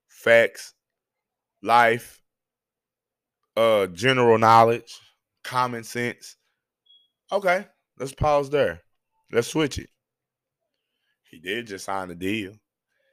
facts 0.08 0.74
life, 1.62 2.20
uh, 3.56 3.86
general 3.88 4.38
knowledge, 4.38 4.98
common 5.44 5.84
sense. 5.84 6.36
Okay, 7.32 7.66
let's 7.98 8.12
pause 8.12 8.50
there. 8.50 8.82
Let's 9.32 9.48
switch 9.48 9.78
it. 9.78 9.90
He 11.30 11.38
did 11.38 11.66
just 11.66 11.84
sign 11.84 12.10
a 12.10 12.14
deal. 12.14 12.54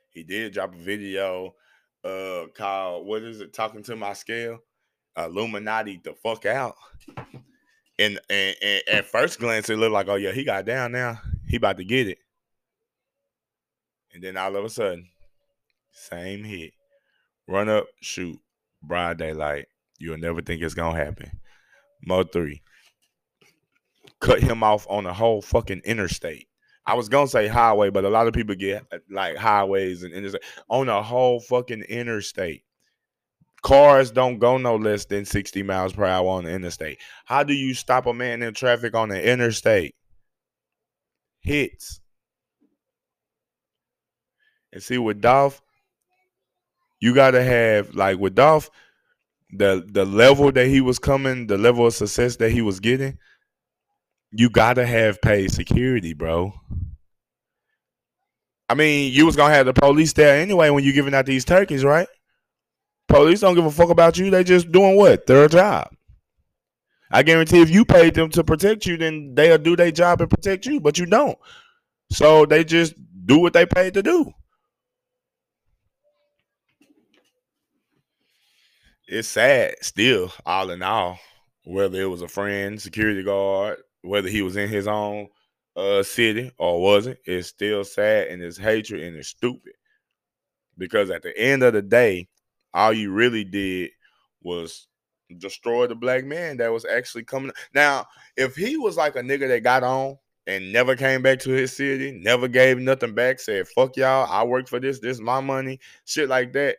He 0.09 0.23
did 0.23 0.53
drop 0.53 0.73
a 0.73 0.77
video 0.77 1.53
uh 2.03 2.45
called 2.55 3.05
what 3.05 3.21
is 3.23 3.41
it? 3.41 3.53
Talking 3.53 3.83
to 3.83 3.95
my 3.95 4.13
scale. 4.13 4.59
Illuminati 5.17 5.99
the 6.03 6.13
fuck 6.13 6.45
out. 6.45 6.75
And, 7.99 8.19
and, 8.29 8.55
and 8.61 8.81
at 8.91 9.05
first 9.05 9.39
glance, 9.39 9.69
it 9.69 9.77
looked 9.77 9.93
like, 9.93 10.07
oh 10.07 10.15
yeah, 10.15 10.31
he 10.31 10.43
got 10.43 10.65
down 10.65 10.91
now. 10.91 11.19
He 11.47 11.57
about 11.57 11.77
to 11.77 11.83
get 11.83 12.07
it. 12.07 12.19
And 14.13 14.23
then 14.23 14.37
all 14.37 14.55
of 14.55 14.63
a 14.63 14.69
sudden, 14.69 15.09
same 15.91 16.43
hit. 16.43 16.73
Run 17.47 17.69
up, 17.69 17.87
shoot, 18.01 18.39
broad 18.81 19.17
daylight. 19.17 19.67
You'll 19.99 20.17
never 20.17 20.41
think 20.41 20.61
it's 20.61 20.73
gonna 20.73 20.97
happen. 20.97 21.39
Mo3. 22.07 22.61
Cut 24.19 24.41
him 24.41 24.63
off 24.63 24.85
on 24.89 25.03
the 25.05 25.13
whole 25.13 25.41
fucking 25.41 25.81
interstate. 25.85 26.47
I 26.85 26.93
was 26.93 27.09
gonna 27.09 27.27
say 27.27 27.47
highway, 27.47 27.89
but 27.89 28.05
a 28.05 28.09
lot 28.09 28.27
of 28.27 28.33
people 28.33 28.55
get 28.55 28.85
like 29.09 29.35
highways 29.35 30.03
and 30.03 30.13
interstate 30.13 30.43
on 30.69 30.87
the 30.87 31.01
whole 31.01 31.39
fucking 31.39 31.83
interstate. 31.83 32.63
Cars 33.61 34.11
don't 34.11 34.39
go 34.39 34.57
no 34.57 34.75
less 34.75 35.05
than 35.05 35.25
60 35.25 35.63
miles 35.63 35.93
per 35.93 36.05
hour 36.05 36.29
on 36.29 36.45
the 36.45 36.51
interstate. 36.51 36.99
How 37.25 37.43
do 37.43 37.53
you 37.53 37.73
stop 37.73 38.05
a 38.05 38.13
man 38.13 38.41
in 38.41 38.53
traffic 38.53 38.95
on 38.95 39.09
the 39.09 39.21
interstate? 39.21 39.95
Hits. 41.41 41.99
And 44.71 44.83
see 44.83 44.97
with 44.97 45.21
Dolph, 45.21 45.61
you 46.99 47.13
gotta 47.13 47.43
have 47.43 47.95
like 47.95 48.17
with 48.17 48.35
Dolph, 48.35 48.69
the 49.51 49.85
the 49.87 50.05
level 50.05 50.51
that 50.51 50.67
he 50.67 50.81
was 50.81 50.99
coming, 50.99 51.47
the 51.47 51.57
level 51.57 51.85
of 51.85 51.93
success 51.93 52.35
that 52.37 52.51
he 52.51 52.61
was 52.61 52.79
getting, 52.79 53.17
you 54.31 54.49
gotta 54.49 54.85
have 54.85 55.21
paid 55.21 55.51
security, 55.51 56.13
bro. 56.13 56.53
I 58.69 58.73
mean, 58.73 59.13
you 59.13 59.25
was 59.25 59.35
gonna 59.35 59.53
have 59.53 59.65
the 59.65 59.73
police 59.73 60.13
there 60.13 60.41
anyway 60.41 60.69
when 60.69 60.83
you 60.83 60.91
giving 60.91 61.13
out 61.13 61.25
these 61.25 61.45
turkeys, 61.45 61.83
right? 61.83 62.07
Police 63.07 63.39
don't 63.39 63.55
give 63.55 63.65
a 63.65 63.71
fuck 63.71 63.89
about 63.89 64.17
you. 64.17 64.29
They 64.29 64.43
just 64.43 64.71
doing 64.71 64.97
what? 64.97 65.25
Their 65.25 65.47
job. 65.47 65.89
I 67.09 67.23
guarantee 67.23 67.61
if 67.61 67.69
you 67.69 67.85
paid 67.85 68.15
them 68.15 68.29
to 68.31 68.43
protect 68.43 68.85
you, 68.85 68.97
then 68.97 69.33
they'll 69.33 69.57
do 69.57 69.77
their 69.77 69.91
job 69.91 70.19
and 70.19 70.29
protect 70.29 70.65
you, 70.65 70.81
but 70.81 70.97
you 70.97 71.05
don't. 71.05 71.37
So 72.11 72.45
they 72.45 72.65
just 72.65 72.95
do 73.25 73.39
what 73.39 73.53
they 73.53 73.65
paid 73.65 73.93
to 73.93 74.03
do. 74.03 74.33
It's 79.07 79.27
sad 79.27 79.75
still, 79.81 80.31
all 80.45 80.69
in 80.69 80.83
all, 80.83 81.19
whether 81.63 82.01
it 82.01 82.05
was 82.05 82.21
a 82.21 82.27
friend, 82.27 82.81
security 82.81 83.23
guard, 83.23 83.77
whether 84.01 84.29
he 84.29 84.41
was 84.41 84.55
in 84.57 84.69
his 84.69 84.87
own 84.87 85.27
uh 85.75 86.03
city 86.03 86.51
or 86.57 86.81
wasn't, 86.81 87.17
it's 87.25 87.49
still 87.49 87.83
sad 87.83 88.27
and 88.27 88.41
it's 88.41 88.57
hatred 88.57 89.03
and 89.03 89.15
it's 89.15 89.29
stupid. 89.29 89.73
Because 90.77 91.09
at 91.09 91.23
the 91.23 91.37
end 91.37 91.63
of 91.63 91.73
the 91.73 91.81
day, 91.81 92.27
all 92.73 92.93
you 92.93 93.11
really 93.11 93.43
did 93.43 93.91
was 94.43 94.87
destroy 95.39 95.87
the 95.87 95.95
black 95.95 96.23
man 96.25 96.57
that 96.57 96.71
was 96.71 96.85
actually 96.85 97.23
coming. 97.23 97.51
Now, 97.73 98.05
if 98.35 98.55
he 98.55 98.77
was 98.77 98.97
like 98.97 99.15
a 99.15 99.21
nigga 99.21 99.47
that 99.47 99.63
got 99.63 99.83
on 99.83 100.17
and 100.45 100.71
never 100.71 100.95
came 100.95 101.21
back 101.21 101.39
to 101.39 101.49
his 101.49 101.75
city, 101.75 102.11
never 102.11 102.47
gave 102.47 102.77
nothing 102.77 103.13
back, 103.13 103.39
said, 103.39 103.67
fuck 103.67 103.97
y'all, 103.97 104.27
I 104.31 104.43
work 104.43 104.67
for 104.67 104.79
this, 104.79 104.99
this 104.99 105.17
is 105.17 105.21
my 105.21 105.41
money, 105.41 105.79
shit 106.05 106.29
like 106.29 106.53
that, 106.53 106.77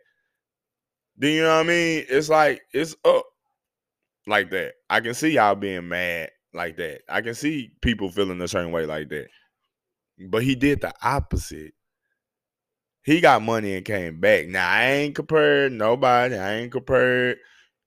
then 1.19 1.33
you 1.35 1.43
know 1.43 1.57
what 1.57 1.67
I 1.67 1.69
mean? 1.69 2.05
It's 2.09 2.29
like 2.29 2.63
it's 2.73 2.95
up 3.05 3.25
like 4.27 4.51
that. 4.51 4.75
I 4.89 5.01
can 5.01 5.15
see 5.15 5.31
y'all 5.31 5.57
being 5.57 5.89
mad 5.89 6.31
like 6.55 6.77
that. 6.77 7.03
I 7.09 7.21
can 7.21 7.35
see 7.35 7.73
people 7.83 8.11
feeling 8.11 8.41
a 8.41 8.49
certain 8.49 8.73
way 8.73 8.87
like 8.87 9.09
that. 9.09 9.27
But 10.29 10.43
he 10.45 10.55
did 10.55 10.81
the 10.81 10.93
opposite. 11.03 11.73
He 13.03 13.21
got 13.21 13.43
money 13.43 13.75
and 13.75 13.85
came 13.85 14.21
back. 14.21 14.47
Now 14.47 14.69
I 14.69 14.85
ain't 14.85 15.15
compared 15.15 15.73
nobody. 15.73 16.37
I 16.37 16.55
ain't 16.55 16.73
compared 16.73 17.39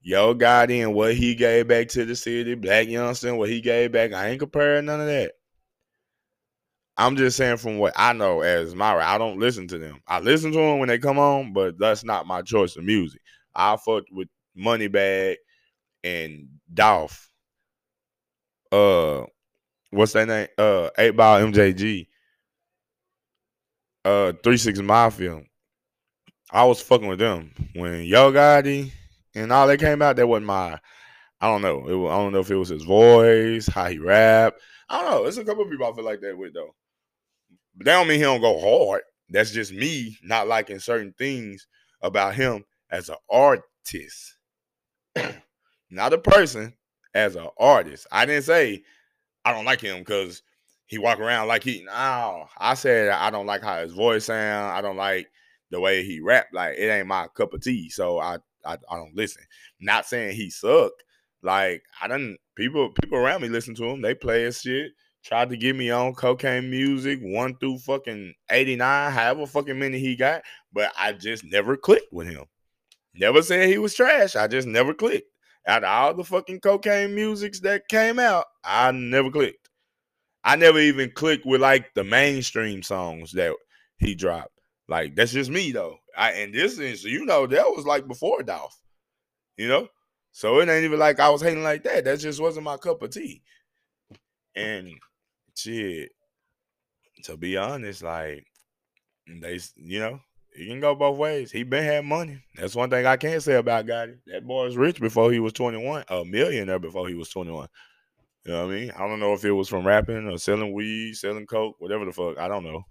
Yo 0.02 0.34
Gotti 0.34 0.84
and 0.84 0.96
what 0.96 1.14
he 1.14 1.36
gave 1.36 1.68
back 1.68 1.88
to 1.90 2.06
the 2.06 2.16
city, 2.16 2.56
Blac 2.56 2.90
Youngsta, 2.90 3.38
what 3.38 3.50
he 3.50 3.62
gave 3.62 3.92
back. 3.92 4.14
I 4.14 4.30
ain't 4.30 4.40
comparing 4.40 4.86
none 4.86 5.00
of 5.00 5.08
that. 5.08 5.34
I'm 6.98 7.16
just 7.16 7.38
saying 7.38 7.58
from 7.58 7.78
what 7.78 7.94
I 7.96 8.14
know 8.14 8.42
as 8.42 8.76
my 8.76 8.94
I 8.96 9.18
don't 9.18 9.40
listen 9.40 9.68
to 9.70 9.78
them. 9.78 10.02
I 10.08 10.20
listen 10.20 10.52
to 10.52 10.58
them 10.58 10.80
when 10.80 10.90
they 10.90 11.00
come 11.00 11.20
on, 11.20 11.54
but 11.54 11.78
that's 11.80 12.04
not 12.04 12.28
my 12.28 12.42
choice 12.42 12.76
of 12.76 12.84
music. 12.84 13.21
I 13.56 13.78
fucked 13.78 14.12
with 14.12 14.28
Moneybagg 14.58 15.36
and 16.04 16.48
Dolph. 16.74 17.32
Uh, 18.72 19.24
what's 19.90 20.14
that 20.14 20.28
name? 20.28 20.48
Uh, 20.58 20.90
Eight 20.98 21.16
Ball 21.16 21.42
MJG. 21.42 22.08
Uh, 24.04 24.34
Three 24.44 24.58
Six 24.58 24.80
Mafia. 24.80 25.42
I 26.52 26.66
was 26.66 26.82
fucking 26.82 27.08
with 27.08 27.20
them 27.20 27.52
when 27.76 28.04
Yo 28.04 28.32
Gotti 28.32 28.92
and 29.36 29.52
all 29.54 29.68
that 29.68 29.80
came 29.80 30.02
out. 30.02 30.16
That 30.18 30.28
wasn't 30.28 30.48
my. 30.48 30.80
I 31.40 31.48
don't 31.48 31.62
know. 31.62 31.88
It 31.88 31.96
was, 31.96 32.12
I 32.12 32.18
don't 32.18 32.34
know 32.34 32.40
if 32.40 32.52
it 32.52 32.56
was 32.56 32.70
his 32.70 32.84
voice, 32.84 33.68
how 33.68 33.88
he 33.88 33.98
rap. 33.98 34.56
I 34.90 35.02
don't 35.02 35.12
know. 35.12 35.24
There's 35.24 35.38
a 35.38 35.46
couple 35.46 35.66
people 35.66 35.88
I 35.88 35.96
feel 35.96 36.04
like 36.04 36.22
that 36.22 36.38
with 36.38 36.54
though. 36.54 36.76
But 37.76 37.86
that 37.86 37.94
don't 37.94 38.08
mean 38.08 38.18
he 38.18 38.24
don't 38.24 38.42
go 38.42 38.60
hard. 38.60 39.02
That's 39.30 39.52
just 39.52 39.72
me 39.72 40.18
not 40.24 40.48
liking 40.48 40.80
certain 40.80 41.14
things 41.18 41.68
about 42.02 42.36
him 42.36 42.66
as 42.92 43.10
an 43.10 43.16
artist. 43.30 44.36
not 45.90 46.14
a 46.14 46.18
person, 46.18 46.74
as 47.14 47.36
an 47.36 47.48
artist. 47.58 48.08
I 48.12 48.26
didn't 48.26 48.44
say 48.44 48.84
I 49.44 49.54
don't 49.54 49.66
like 49.66 49.82
him 49.82 50.00
because 50.00 50.44
he 50.86 50.98
walk 50.98 51.20
around 51.20 51.48
like 51.48 51.64
he 51.64 51.84
no. 51.84 52.48
I 52.58 52.74
said 52.74 53.10
I 53.10 53.30
don't 53.30 53.46
like 53.46 53.62
how 53.62 53.82
his 53.82 53.94
voice 53.94 54.26
sound. 54.26 54.74
I 54.74 54.82
don't 54.82 54.98
like 54.98 55.30
the 55.70 55.80
way 55.80 56.04
he 56.04 56.20
rap. 56.20 56.48
Like 56.54 56.78
it 56.78 56.88
ain't 56.88 57.08
my 57.08 57.28
cup 57.36 57.54
of 57.54 57.62
tea. 57.62 57.90
So 57.90 58.20
I 58.20 58.38
I, 58.66 58.78
I 58.90 58.98
don't 58.98 59.16
listen. 59.16 59.44
Not 59.80 60.06
saying 60.06 60.36
he 60.36 60.50
suck. 60.50 60.92
Like 61.42 61.84
I 62.02 62.08
don't 62.08 62.38
people 62.56 62.92
people 63.02 63.18
around 63.18 63.42
me 63.42 63.50
listen 63.50 63.76
to 63.76 63.86
him. 63.86 64.02
They 64.02 64.14
play 64.14 64.44
his 64.44 64.62
shit 64.62 64.92
tried 65.24 65.50
to 65.50 65.58
get 65.58 65.76
me 65.76 65.92
on 65.92 66.14
cocaine 66.14 66.70
music 66.70 67.20
one 67.22 67.56
through 67.58 67.78
fucking 67.80 68.34
89, 68.50 69.12
however 69.12 69.46
fucking 69.46 69.78
many 69.78 70.00
he 70.00 70.16
got, 70.16 70.42
but 70.74 70.92
I 70.98 71.14
just 71.14 71.44
never 71.44 71.78
clicked 71.78 72.12
with 72.12 72.28
him. 72.28 72.46
Never 73.14 73.42
said 73.42 73.68
he 73.70 73.78
was 73.78 73.94
trash. 73.94 74.36
I 74.36 74.48
just 74.48 74.68
never 74.68 74.94
clicked. 74.94 75.28
Out 75.68 75.84
of 75.84 75.90
all 75.90 76.14
the 76.16 76.24
fucking 76.24 76.62
cocaine 76.62 77.14
musics 77.14 77.60
that 77.62 77.88
came 77.88 78.20
out, 78.20 78.46
I 78.64 78.92
never 78.92 79.30
clicked. 79.30 79.70
I 80.44 80.56
never 80.56 80.80
even 80.80 81.12
clicked 81.12 81.46
with 81.46 81.62
like 81.62 81.94
the 81.94 82.04
mainstream 82.04 82.82
songs 82.82 83.32
that 83.34 83.56
he 84.00 84.16
dropped. 84.16 84.54
Like 84.88 85.16
that's 85.16 85.32
just 85.32 85.52
me 85.52 85.72
though. 85.72 85.98
I 86.18 86.32
and 86.32 86.54
this 86.54 86.80
is 86.80 87.04
you 87.04 87.26
know 87.26 87.46
that 87.48 87.66
was 87.68 87.86
like 87.86 88.08
before 88.08 88.44
Dolph, 88.44 88.76
you 89.58 89.68
know. 89.68 89.88
So 90.32 90.60
it 90.60 90.70
ain't 90.70 90.86
even 90.86 91.00
like 91.00 91.20
I 91.20 91.30
was 91.30 91.42
hating 91.42 91.64
like 91.64 91.84
that. 91.84 92.06
That 92.06 92.20
just 92.20 92.42
wasn't 92.42 92.66
my 92.66 92.78
cup 92.78 93.02
of 93.04 93.12
tea. 93.12 93.44
And 94.56 94.90
shit, 95.56 96.12
to 97.24 97.38
be 97.38 97.58
honest, 97.58 98.02
like 98.04 98.46
they, 99.28 99.60
you 99.76 100.00
know, 100.00 100.20
he 100.54 100.68
can 100.68 100.80
go 100.80 100.96
both 100.96 101.18
ways. 101.18 101.52
He 101.52 101.64
been 101.64 101.84
had 101.84 102.06
money. 102.06 102.44
That's 102.56 102.76
one 102.76 102.90
thing 102.90 103.06
I 103.06 103.18
can't 103.18 103.42
say 103.42 103.56
about 103.56 103.86
Gotti. 103.86 104.18
That 104.28 104.46
boy 104.46 104.66
was 104.66 104.78
rich 104.78 105.00
before 105.00 105.32
he 105.32 105.40
was 105.40 105.54
21, 105.54 106.06
a 106.10 106.26
millionaire 106.26 106.80
before 106.80 107.08
he 107.08 107.16
was 107.16 107.30
21. 107.30 107.68
You 108.44 108.52
know 108.52 108.66
what 108.66 108.74
I 108.74 108.76
mean? 108.76 108.92
I 108.92 109.08
don't 109.08 109.20
know 109.20 109.34
if 109.34 109.46
it 109.46 109.52
was 109.52 109.70
from 109.70 109.86
rapping 109.86 110.28
or 110.28 110.38
selling 110.38 110.74
weed, 110.74 111.14
selling 111.14 111.46
coke, 111.46 111.76
whatever 111.80 112.06
the 112.06 112.12
fuck. 112.12 112.38
I 112.38 112.48
don't 112.48 112.64
know. 112.64 112.84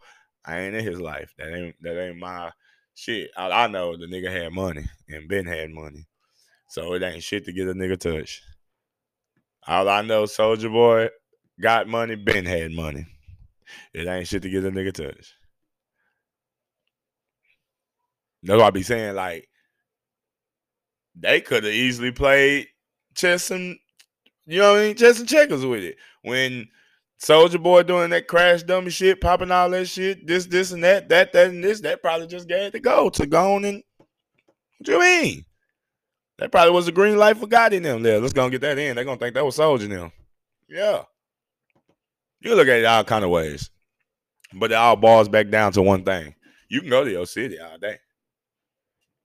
I 0.44 0.60
ain't 0.60 0.74
in 0.74 0.84
his 0.84 1.00
life. 1.00 1.34
That 1.38 1.52
ain't 1.54 1.74
that 1.82 2.00
ain't 2.00 2.18
my 2.18 2.50
shit. 2.94 3.30
All 3.36 3.52
I 3.52 3.66
know 3.66 3.96
the 3.96 4.06
nigga 4.06 4.30
had 4.30 4.52
money 4.52 4.84
and 5.08 5.28
Ben 5.28 5.46
had 5.46 5.70
money. 5.70 6.06
So 6.68 6.94
it 6.94 7.02
ain't 7.02 7.22
shit 7.22 7.44
to 7.46 7.52
get 7.52 7.68
a 7.68 7.74
nigga 7.74 7.98
touch. 7.98 8.42
All 9.66 9.88
I 9.88 10.02
know, 10.02 10.24
Soldier 10.26 10.70
Boy 10.70 11.08
got 11.60 11.88
money, 11.88 12.14
Ben 12.14 12.46
had 12.46 12.70
money. 12.70 13.06
It 13.92 14.06
ain't 14.06 14.28
shit 14.28 14.42
to 14.42 14.50
get 14.50 14.64
a 14.64 14.70
nigga 14.70 14.92
touch. 14.92 15.34
That's 18.42 18.58
what 18.58 18.66
I 18.66 18.70
be 18.70 18.82
saying. 18.82 19.14
Like 19.14 19.48
they 21.14 21.40
could 21.40 21.64
have 21.64 21.72
easily 21.72 22.12
played 22.12 22.68
chess 23.14 23.50
and 23.50 23.78
you 24.46 24.58
know 24.58 24.72
what 24.72 24.80
I 24.80 24.86
mean, 24.86 24.96
chess 24.96 25.20
and 25.20 25.28
checkers 25.28 25.64
with 25.64 25.84
it. 25.84 25.96
When 26.22 26.68
Soldier 27.18 27.58
Boy 27.58 27.82
doing 27.82 28.10
that 28.10 28.26
crash 28.26 28.62
dummy 28.62 28.90
shit, 28.90 29.20
popping 29.20 29.50
all 29.50 29.70
that 29.70 29.86
shit, 29.86 30.26
this, 30.26 30.46
this, 30.46 30.72
and 30.72 30.82
that, 30.82 31.08
that, 31.10 31.32
that, 31.32 31.50
and 31.50 31.62
this, 31.62 31.80
that 31.82 32.02
probably 32.02 32.26
just 32.26 32.48
gave 32.48 32.72
to 32.72 32.80
go 32.80 33.10
to 33.10 33.26
go 33.26 33.54
on 33.54 33.64
and 33.64 33.82
what 34.78 34.88
you 34.88 34.98
mean? 34.98 35.44
That 36.38 36.50
probably 36.50 36.72
was 36.72 36.88
a 36.88 36.92
green 36.92 37.18
light 37.18 37.36
for 37.36 37.46
God 37.46 37.74
in 37.74 37.82
them 37.82 38.02
there. 38.02 38.18
Let's 38.18 38.32
go 38.32 38.44
and 38.44 38.50
get 38.50 38.62
that 38.62 38.78
in. 38.78 38.96
They're 38.96 39.04
gonna 39.04 39.18
think 39.18 39.34
that 39.34 39.44
was 39.44 39.56
Soldier 39.56 39.88
them. 39.88 40.10
Yeah. 40.68 41.02
You 42.40 42.54
look 42.54 42.66
at 42.66 42.78
it 42.78 42.86
all 42.86 43.04
kind 43.04 43.24
of 43.24 43.30
ways. 43.30 43.68
But 44.54 44.72
it 44.72 44.76
all 44.76 44.96
boils 44.96 45.28
back 45.28 45.50
down 45.50 45.72
to 45.72 45.82
one 45.82 46.02
thing. 46.02 46.34
You 46.70 46.80
can 46.80 46.88
go 46.88 47.04
to 47.04 47.10
your 47.10 47.26
city 47.26 47.60
all 47.60 47.76
day. 47.78 47.98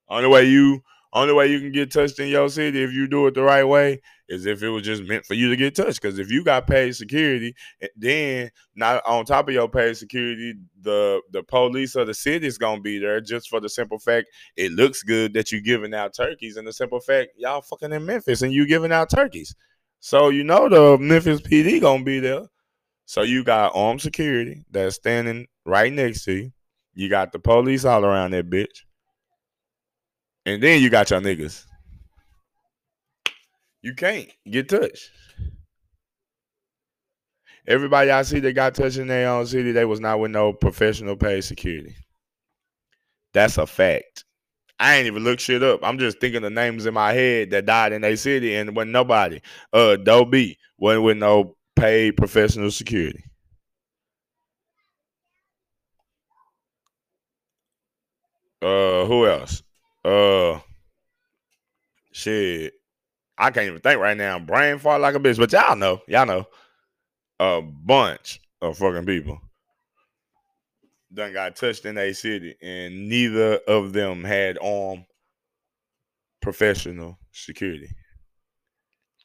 Only 0.07 0.27
way 0.27 0.45
you 0.45 0.81
only 1.15 1.33
way 1.33 1.47
you 1.47 1.62
can 1.62 1.71
get 1.71 1.91
touched 1.91 2.19
in 2.19 2.27
your 2.27 2.50
city 2.50 2.83
if 2.83 2.91
you 2.91 3.07
do 3.07 3.25
it 3.27 3.33
the 3.35 3.41
right 3.41 3.63
way 3.63 4.01
is 4.27 4.45
if 4.45 4.62
it 4.62 4.67
was 4.69 4.83
just 4.83 5.01
meant 5.03 5.25
for 5.25 5.33
you 5.33 5.50
to 5.50 5.55
get 5.55 5.74
touched. 5.74 6.01
Because 6.01 6.19
if 6.19 6.29
you 6.29 6.43
got 6.43 6.67
paid 6.67 6.93
security, 6.93 7.55
eh, 7.81 7.88
then 7.95 8.51
not 8.75 9.01
on 9.07 9.24
top 9.24 9.47
of 9.47 9.53
your 9.53 9.69
paid 9.69 9.95
security, 9.95 10.55
the 10.81 11.21
the 11.31 11.41
police 11.43 11.95
of 11.95 12.07
the 12.07 12.13
city 12.13 12.45
is 12.45 12.57
gonna 12.57 12.81
be 12.81 13.00
there 13.00 13.21
just 13.21 13.50
for 13.50 13.62
the 13.62 13.69
simple 13.69 13.97
fact 13.97 14.27
it 14.57 14.74
looks 14.74 15.03
good 15.03 15.33
that 15.33 15.51
you 15.53 15.62
giving 15.62 15.93
out 15.93 16.13
turkeys, 16.13 16.57
and 16.57 16.67
the 16.67 16.74
simple 16.74 17.00
fact 17.00 17.29
y'all 17.38 17.62
fucking 17.62 17.93
in 17.93 18.05
Memphis 18.05 18.41
and 18.41 18.51
you 18.51 18.67
giving 18.67 18.91
out 18.91 19.09
turkeys. 19.09 19.55
So 20.01 20.29
you 20.29 20.43
know 20.43 20.67
the 20.67 20.97
Memphis 20.97 21.41
PD 21.41 21.79
gonna 21.79 22.03
be 22.03 22.19
there. 22.19 22.43
So 23.05 23.21
you 23.21 23.43
got 23.43 23.71
armed 23.74 24.01
security 24.01 24.65
that's 24.69 24.95
standing 24.97 25.47
right 25.65 25.93
next 25.93 26.25
to 26.25 26.33
you. 26.33 26.51
You 26.93 27.09
got 27.09 27.31
the 27.31 27.39
police 27.39 27.85
all 27.85 28.03
around 28.03 28.31
that 28.31 28.50
bitch. 28.50 28.83
And 30.45 30.61
then 30.61 30.81
you 30.81 30.89
got 30.89 31.09
your 31.09 31.21
niggas. 31.21 31.65
You 33.81 33.93
can't 33.95 34.29
get 34.49 34.69
touched. 34.69 35.09
Everybody 37.67 38.11
I 38.11 38.21
see 38.21 38.39
that 38.39 38.53
got 38.53 38.75
touched 38.75 38.97
in 38.97 39.07
their 39.07 39.29
own 39.29 39.47
city, 39.47 39.71
they 39.71 39.85
was 39.85 39.99
not 39.99 40.19
with 40.19 40.31
no 40.31 40.53
professional 40.53 41.15
paid 41.15 41.43
security. 41.43 41.95
That's 43.33 43.57
a 43.57 43.65
fact. 43.65 44.23
I 44.79 44.95
ain't 44.95 45.07
even 45.07 45.23
look 45.23 45.39
shit 45.39 45.63
up. 45.63 45.79
I'm 45.83 45.97
just 45.97 46.19
thinking 46.19 46.41
the 46.41 46.49
names 46.49 46.85
in 46.85 46.93
my 46.93 47.13
head 47.13 47.51
that 47.51 47.65
died 47.65 47.93
in 47.93 48.01
their 48.01 48.17
city 48.17 48.55
and 48.55 48.75
when 48.75 48.91
nobody. 48.91 49.39
Uh 49.73 49.95
Doe 49.95 50.25
B 50.25 50.57
wasn't 50.77 51.03
with 51.03 51.17
no 51.17 51.55
paid 51.75 52.17
professional 52.17 52.71
security. 52.71 53.23
Uh 58.61 59.05
who 59.05 59.27
else? 59.27 59.63
Uh, 60.05 60.59
shit, 62.12 62.74
I 63.39 63.49
can't 63.49 63.65
even 63.65 63.82
think 63.82 63.99
right 63.99 64.15
now. 64.15 64.38
Brain 64.38 64.77
fart 64.77 65.01
like 65.01 65.15
a 65.15 65.19
bitch, 65.19 65.38
but 65.38 65.51
y'all 65.51 65.75
know, 65.75 65.99
y'all 66.08 66.27
know, 66.27 66.45
a 67.39 67.63
bunch 67.63 68.39
of 68.62 68.77
fucking 68.77 69.08
people 69.08 69.41
done 71.12 71.34
got 71.34 71.56
touched 71.56 71.86
in 71.86 71.97
a 71.97 72.13
city, 72.13 72.56
and 72.62 73.10
neither 73.10 73.56
of 73.67 73.93
them 73.93 74.23
had 74.23 74.60
armed 74.62 75.06
professional 76.39 77.17
security. 77.32 77.89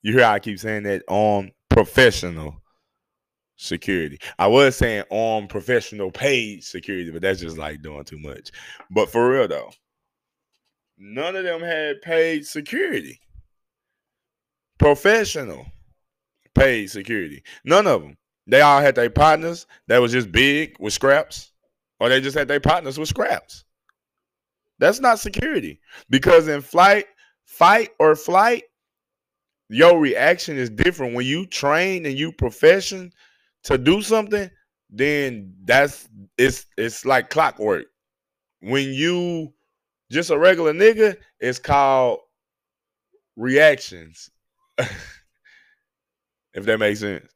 You 0.00 0.14
hear 0.14 0.24
I 0.24 0.38
keep 0.38 0.58
saying 0.58 0.84
that 0.84 1.02
armed 1.08 1.52
professional 1.68 2.56
security. 3.56 4.18
I 4.38 4.46
was 4.46 4.76
saying 4.76 5.04
armed 5.12 5.50
professional 5.50 6.10
paid 6.10 6.64
security, 6.64 7.10
but 7.10 7.20
that's 7.20 7.40
just 7.40 7.58
like 7.58 7.82
doing 7.82 8.04
too 8.04 8.18
much. 8.18 8.50
But 8.90 9.10
for 9.10 9.28
real 9.28 9.46
though, 9.46 9.70
None 11.02 11.34
of 11.34 11.44
them 11.44 11.62
had 11.62 12.02
paid 12.02 12.46
security. 12.46 13.18
Professional 14.78 15.64
paid 16.54 16.90
security. 16.90 17.42
None 17.64 17.86
of 17.86 18.02
them. 18.02 18.18
They 18.46 18.60
all 18.60 18.82
had 18.82 18.96
their 18.96 19.08
partners 19.08 19.66
that 19.86 19.98
was 19.98 20.12
just 20.12 20.30
big 20.30 20.76
with 20.78 20.92
scraps, 20.92 21.52
or 21.98 22.10
they 22.10 22.20
just 22.20 22.36
had 22.36 22.48
their 22.48 22.60
partners 22.60 22.98
with 22.98 23.08
scraps. 23.08 23.64
That's 24.78 25.00
not 25.00 25.18
security. 25.18 25.80
Because 26.10 26.48
in 26.48 26.60
flight, 26.60 27.06
fight 27.44 27.90
or 27.98 28.14
flight, 28.14 28.64
your 29.70 29.98
reaction 29.98 30.58
is 30.58 30.68
different. 30.68 31.14
When 31.14 31.26
you 31.26 31.46
train 31.46 32.04
and 32.04 32.18
you 32.18 32.30
profession 32.30 33.12
to 33.64 33.78
do 33.78 34.02
something, 34.02 34.50
then 34.90 35.54
that's 35.64 36.08
it's 36.36 36.66
it's 36.76 37.06
like 37.06 37.30
clockwork. 37.30 37.86
When 38.60 38.92
you 38.92 39.54
just 40.10 40.30
a 40.30 40.38
regular 40.38 40.72
nigga, 40.72 41.16
it's 41.38 41.58
called 41.58 42.20
reactions. 43.36 44.30
if 44.78 46.64
that 46.64 46.78
makes 46.78 47.00
sense. 47.00 47.30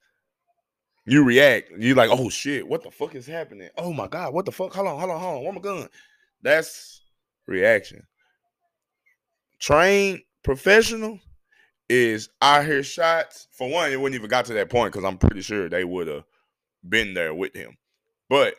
You 1.06 1.24
react. 1.24 1.70
You 1.78 1.94
like, 1.94 2.10
oh 2.10 2.28
shit, 2.28 2.66
what 2.66 2.82
the 2.82 2.90
fuck 2.90 3.14
is 3.14 3.26
happening? 3.26 3.68
Oh 3.76 3.92
my 3.92 4.08
god, 4.08 4.32
what 4.32 4.46
the 4.46 4.52
fuck? 4.52 4.74
Hold 4.74 4.88
on, 4.88 4.98
hold 4.98 5.10
on, 5.10 5.20
hold 5.20 5.36
on. 5.36 5.44
Where 5.44 5.52
my 5.52 5.60
gun? 5.60 5.88
That's 6.42 7.02
reaction. 7.46 8.02
Trained 9.60 10.22
professional 10.42 11.20
is 11.88 12.30
I 12.40 12.64
hear 12.64 12.82
shots. 12.82 13.48
For 13.52 13.68
one, 13.70 13.92
it 13.92 14.00
wouldn't 14.00 14.18
even 14.18 14.30
got 14.30 14.46
to 14.46 14.54
that 14.54 14.70
point 14.70 14.92
because 14.92 15.04
I'm 15.04 15.18
pretty 15.18 15.42
sure 15.42 15.68
they 15.68 15.84
would 15.84 16.08
have 16.08 16.24
been 16.88 17.14
there 17.14 17.34
with 17.34 17.54
him. 17.54 17.76
But 18.30 18.54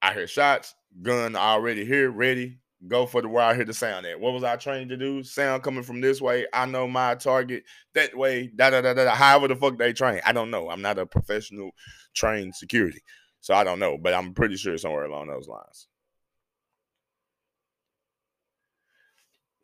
I 0.00 0.14
hear 0.14 0.28
shots, 0.28 0.74
gun 1.02 1.34
already 1.34 1.84
here, 1.84 2.10
ready, 2.10 2.59
go 2.88 3.06
for 3.06 3.22
the 3.22 3.28
where 3.28 3.44
I 3.44 3.54
hear 3.54 3.64
the 3.64 3.74
sound 3.74 4.06
at. 4.06 4.18
What 4.18 4.32
was 4.32 4.44
I 4.44 4.56
trained 4.56 4.90
to 4.90 4.96
do? 4.96 5.22
Sound 5.22 5.62
coming 5.62 5.82
from 5.82 6.00
this 6.00 6.20
way. 6.20 6.46
I 6.52 6.66
know 6.66 6.88
my 6.88 7.14
target 7.14 7.64
that 7.94 8.16
way. 8.16 8.50
Da 8.54 8.70
da 8.70 8.80
da 8.80 8.94
da. 8.94 9.14
However 9.14 9.48
the 9.48 9.56
fuck 9.56 9.78
they 9.78 9.92
train, 9.92 10.20
I 10.24 10.32
don't 10.32 10.50
know. 10.50 10.70
I'm 10.70 10.82
not 10.82 10.98
a 10.98 11.06
professional 11.06 11.70
trained 12.14 12.54
security, 12.54 13.00
so 13.40 13.54
I 13.54 13.64
don't 13.64 13.78
know. 13.78 13.98
But 13.98 14.14
I'm 14.14 14.34
pretty 14.34 14.56
sure 14.56 14.78
somewhere 14.78 15.04
along 15.04 15.28
those 15.28 15.48
lines. 15.48 15.86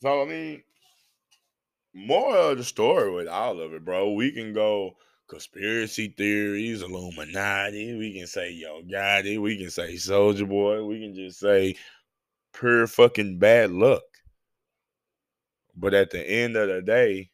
So 0.03 0.23
I 0.23 0.27
mean, 0.27 0.63
more 1.95 2.37
of 2.37 2.59
the 2.59 2.65
story 2.65 3.11
with 3.11 3.29
all 3.29 3.61
of 3.61 3.73
it, 3.73 3.85
bro. 3.85 4.13
We 4.13 4.33
can 4.33 4.53
go 4.53 4.97
conspiracy 5.29 6.15
theories, 6.17 6.83
Illuminati. 6.83 7.97
We 7.97 8.17
can 8.17 8.27
say 8.27 8.53
Yo 8.53 8.83
Gotti. 8.83 9.41
We 9.41 9.57
can 9.57 9.71
say 9.71 9.97
Soldier 9.97 10.47
Boy. 10.47 10.85
We 10.85 11.01
can 11.01 11.15
just 11.15 11.41
say 11.41 11.77
pure 12.59 12.87
fucking 12.87 13.39
bad 13.39 13.71
luck. 13.71 14.03
But 15.77 15.95
at 15.95 16.11
the 16.11 16.27
end 16.27 16.57
of 16.57 16.69
the 16.69 16.83
day, 16.83 17.31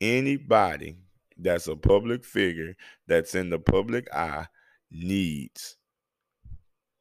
anybody 0.00 0.96
that's 1.36 1.68
a 1.68 1.76
public 1.76 2.24
figure 2.24 2.74
that's 3.06 3.34
in 3.34 3.50
the 3.50 3.58
public 3.58 4.12
eye 4.14 4.46
needs 4.90 5.76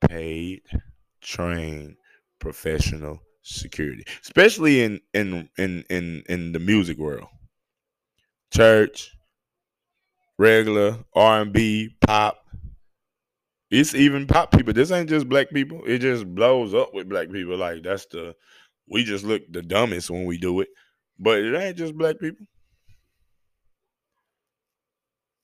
paid, 0.01 0.61
trained, 1.21 1.95
professional 2.39 3.19
security, 3.41 4.03
especially 4.21 4.83
in 4.83 4.99
in 5.13 5.49
in 5.57 5.83
in 5.89 6.23
in 6.27 6.51
the 6.51 6.59
music 6.59 6.97
world. 6.97 7.27
Church, 8.53 9.11
regular 10.37 10.97
R&B, 11.13 11.95
pop, 12.05 12.44
it's 13.79 13.93
even 13.93 14.25
pop 14.25 14.51
people. 14.51 14.73
This 14.73 14.91
ain't 14.91 15.09
just 15.09 15.27
black 15.27 15.49
people. 15.49 15.81
It 15.85 15.99
just 15.99 16.25
blows 16.33 16.73
up 16.73 16.93
with 16.93 17.09
black 17.09 17.29
people. 17.29 17.57
Like 17.57 17.83
that's 17.83 18.05
the 18.05 18.35
we 18.87 19.03
just 19.03 19.25
look 19.25 19.41
the 19.51 19.61
dumbest 19.61 20.09
when 20.09 20.25
we 20.25 20.37
do 20.37 20.61
it. 20.61 20.69
But 21.19 21.39
it 21.39 21.55
ain't 21.55 21.77
just 21.77 21.97
black 21.97 22.19
people. 22.19 22.45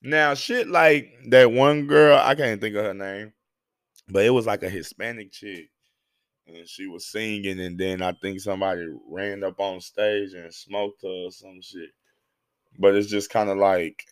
Now, 0.00 0.34
shit 0.34 0.68
like 0.68 1.12
that 1.28 1.52
one 1.52 1.86
girl, 1.86 2.18
I 2.18 2.34
can't 2.34 2.60
think 2.60 2.74
of 2.74 2.84
her 2.84 2.94
name, 2.94 3.32
but 4.08 4.24
it 4.24 4.30
was 4.30 4.46
like 4.46 4.62
a 4.62 4.68
Hispanic 4.68 5.30
chick. 5.30 5.68
And 6.46 6.68
she 6.68 6.88
was 6.88 7.06
singing, 7.06 7.60
and 7.60 7.78
then 7.78 8.02
I 8.02 8.12
think 8.12 8.40
somebody 8.40 8.84
ran 9.08 9.44
up 9.44 9.60
on 9.60 9.80
stage 9.80 10.32
and 10.32 10.52
smoked 10.52 11.02
her 11.02 11.26
or 11.26 11.30
some 11.30 11.60
shit. 11.62 11.90
But 12.78 12.96
it's 12.96 13.08
just 13.08 13.30
kind 13.30 13.48
of 13.48 13.58
like 13.58 14.04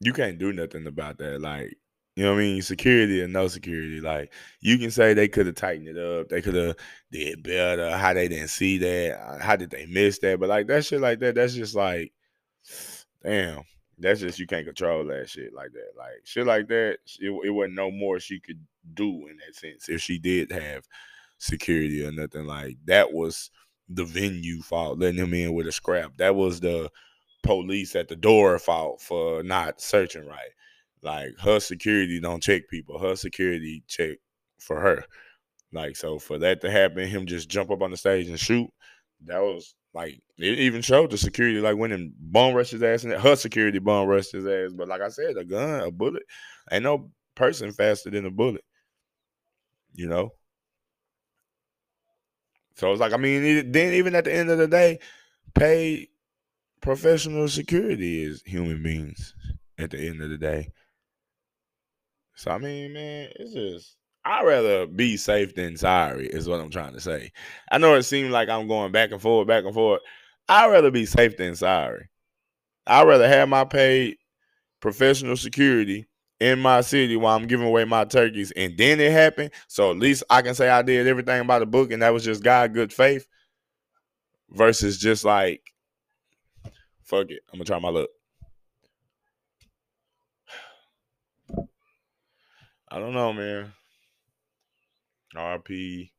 you 0.00 0.12
can't 0.12 0.38
do 0.38 0.52
nothing 0.52 0.86
about 0.86 1.18
that. 1.18 1.40
Like, 1.40 1.76
you 2.14 2.24
know 2.24 2.32
what 2.32 2.40
I 2.40 2.42
mean? 2.42 2.62
Security 2.62 3.22
or 3.22 3.28
no 3.28 3.48
security. 3.48 4.00
Like, 4.00 4.32
you 4.60 4.78
can 4.78 4.90
say 4.90 5.12
they 5.12 5.28
could 5.28 5.46
have 5.46 5.54
tightened 5.54 5.88
it 5.88 5.98
up. 5.98 6.28
They 6.28 6.40
could 6.40 6.54
have 6.54 6.76
did 7.12 7.42
better. 7.42 7.96
How 7.96 8.14
they 8.14 8.28
didn't 8.28 8.48
see 8.48 8.78
that. 8.78 9.20
Uh, 9.20 9.38
how 9.38 9.56
did 9.56 9.70
they 9.70 9.86
miss 9.86 10.18
that? 10.20 10.40
But 10.40 10.48
like 10.48 10.66
that 10.68 10.84
shit 10.84 11.00
like 11.00 11.18
that, 11.20 11.34
that's 11.34 11.54
just 11.54 11.74
like, 11.74 12.12
damn. 13.22 13.62
That's 13.98 14.20
just 14.20 14.38
you 14.38 14.46
can't 14.46 14.66
control 14.66 15.06
that 15.06 15.30
shit 15.30 15.54
like 15.54 15.72
that. 15.72 15.92
Like 15.96 16.20
shit 16.24 16.46
like 16.46 16.68
that, 16.68 16.98
it, 17.18 17.30
it 17.44 17.50
wasn't 17.50 17.76
no 17.76 17.90
more 17.90 18.20
she 18.20 18.38
could 18.38 18.60
do 18.92 19.26
in 19.26 19.38
that 19.38 19.56
sense 19.56 19.88
if 19.88 20.02
she 20.02 20.18
did 20.18 20.52
have 20.52 20.86
security 21.38 22.04
or 22.04 22.12
nothing 22.12 22.46
like 22.46 22.76
that 22.84 23.12
was 23.12 23.50
the 23.88 24.04
venue 24.04 24.62
fault 24.62 24.98
letting 24.98 25.18
him 25.18 25.34
in 25.34 25.54
with 25.54 25.66
a 25.66 25.72
scrap. 25.72 26.16
That 26.18 26.34
was 26.34 26.60
the 26.60 26.90
police 27.46 27.96
at 27.96 28.08
the 28.08 28.16
door 28.16 28.58
fault 28.58 29.00
for 29.00 29.42
not 29.42 29.80
searching 29.80 30.26
right. 30.26 30.50
Like 31.02 31.38
her 31.40 31.60
security 31.60 32.20
don't 32.20 32.42
check 32.42 32.68
people. 32.68 32.98
Her 32.98 33.16
security 33.16 33.84
check 33.86 34.18
for 34.58 34.80
her. 34.80 35.04
Like 35.72 35.96
so 35.96 36.18
for 36.18 36.38
that 36.38 36.60
to 36.62 36.70
happen, 36.70 37.06
him 37.06 37.26
just 37.26 37.48
jump 37.48 37.70
up 37.70 37.82
on 37.82 37.90
the 37.90 37.96
stage 37.96 38.28
and 38.28 38.38
shoot, 38.38 38.68
that 39.24 39.40
was 39.40 39.74
like 39.94 40.20
it 40.38 40.58
even 40.58 40.82
showed 40.82 41.10
the 41.10 41.18
security 41.18 41.60
like 41.60 41.76
when 41.76 41.90
him 41.90 42.12
bum 42.18 42.54
rushed 42.54 42.72
his 42.72 42.82
ass 42.82 43.04
and 43.04 43.12
her 43.12 43.36
security 43.36 43.78
bum 43.78 44.06
rushed 44.06 44.32
his 44.32 44.46
ass. 44.46 44.72
But 44.72 44.88
like 44.88 45.00
I 45.00 45.08
said, 45.08 45.36
a 45.36 45.44
gun, 45.44 45.80
a 45.80 45.90
bullet, 45.90 46.22
ain't 46.70 46.84
no 46.84 47.10
person 47.34 47.72
faster 47.72 48.10
than 48.10 48.26
a 48.26 48.30
bullet. 48.30 48.64
You 49.94 50.08
know? 50.08 50.30
So 52.74 52.92
it's 52.92 53.00
like, 53.00 53.14
I 53.14 53.16
mean, 53.16 53.72
then 53.72 53.94
even 53.94 54.14
at 54.14 54.24
the 54.24 54.34
end 54.34 54.50
of 54.50 54.58
the 54.58 54.68
day, 54.68 54.98
pay 55.54 56.10
professional 56.80 57.48
security 57.48 58.22
is 58.22 58.42
human 58.44 58.82
beings 58.82 59.34
at 59.78 59.90
the 59.90 60.08
end 60.08 60.22
of 60.22 60.30
the 60.30 60.38
day. 60.38 60.70
So 62.34 62.50
I 62.50 62.58
mean, 62.58 62.92
man, 62.92 63.30
it's 63.36 63.54
just 63.54 63.96
I'd 64.24 64.44
rather 64.44 64.86
be 64.86 65.16
safe 65.16 65.54
than 65.54 65.76
sorry, 65.76 66.26
is 66.26 66.48
what 66.48 66.60
I'm 66.60 66.70
trying 66.70 66.94
to 66.94 67.00
say. 67.00 67.30
I 67.70 67.78
know 67.78 67.94
it 67.94 68.02
seems 68.02 68.30
like 68.30 68.48
I'm 68.48 68.66
going 68.66 68.92
back 68.92 69.12
and 69.12 69.22
forth, 69.22 69.46
back 69.46 69.64
and 69.64 69.74
forth. 69.74 70.00
I'd 70.48 70.70
rather 70.70 70.90
be 70.90 71.06
safe 71.06 71.36
than 71.36 71.54
sorry. 71.54 72.08
I'd 72.86 73.06
rather 73.06 73.28
have 73.28 73.48
my 73.48 73.64
paid 73.64 74.16
professional 74.80 75.36
security 75.36 76.06
in 76.40 76.58
my 76.58 76.80
city 76.80 77.16
while 77.16 77.36
I'm 77.36 77.46
giving 77.46 77.66
away 77.66 77.84
my 77.84 78.04
turkeys, 78.04 78.52
and 78.52 78.76
then 78.76 79.00
it 79.00 79.12
happened. 79.12 79.52
So 79.68 79.90
at 79.90 79.98
least 79.98 80.24
I 80.28 80.42
can 80.42 80.54
say 80.54 80.68
I 80.68 80.82
did 80.82 81.06
everything 81.06 81.46
by 81.46 81.58
the 81.58 81.66
book, 81.66 81.90
and 81.92 82.02
that 82.02 82.12
was 82.12 82.24
just 82.24 82.42
God, 82.42 82.74
good 82.74 82.92
faith, 82.92 83.26
versus 84.50 84.98
just 84.98 85.24
like, 85.24 85.62
fuck 87.06 87.30
it, 87.30 87.42
I'm 87.52 87.58
gonna 87.58 87.64
try 87.64 87.78
my 87.78 87.88
luck. 87.88 88.10
I 92.90 92.98
don't 92.98 93.14
know, 93.14 93.32
man. 93.32 93.72
RP 95.34 96.10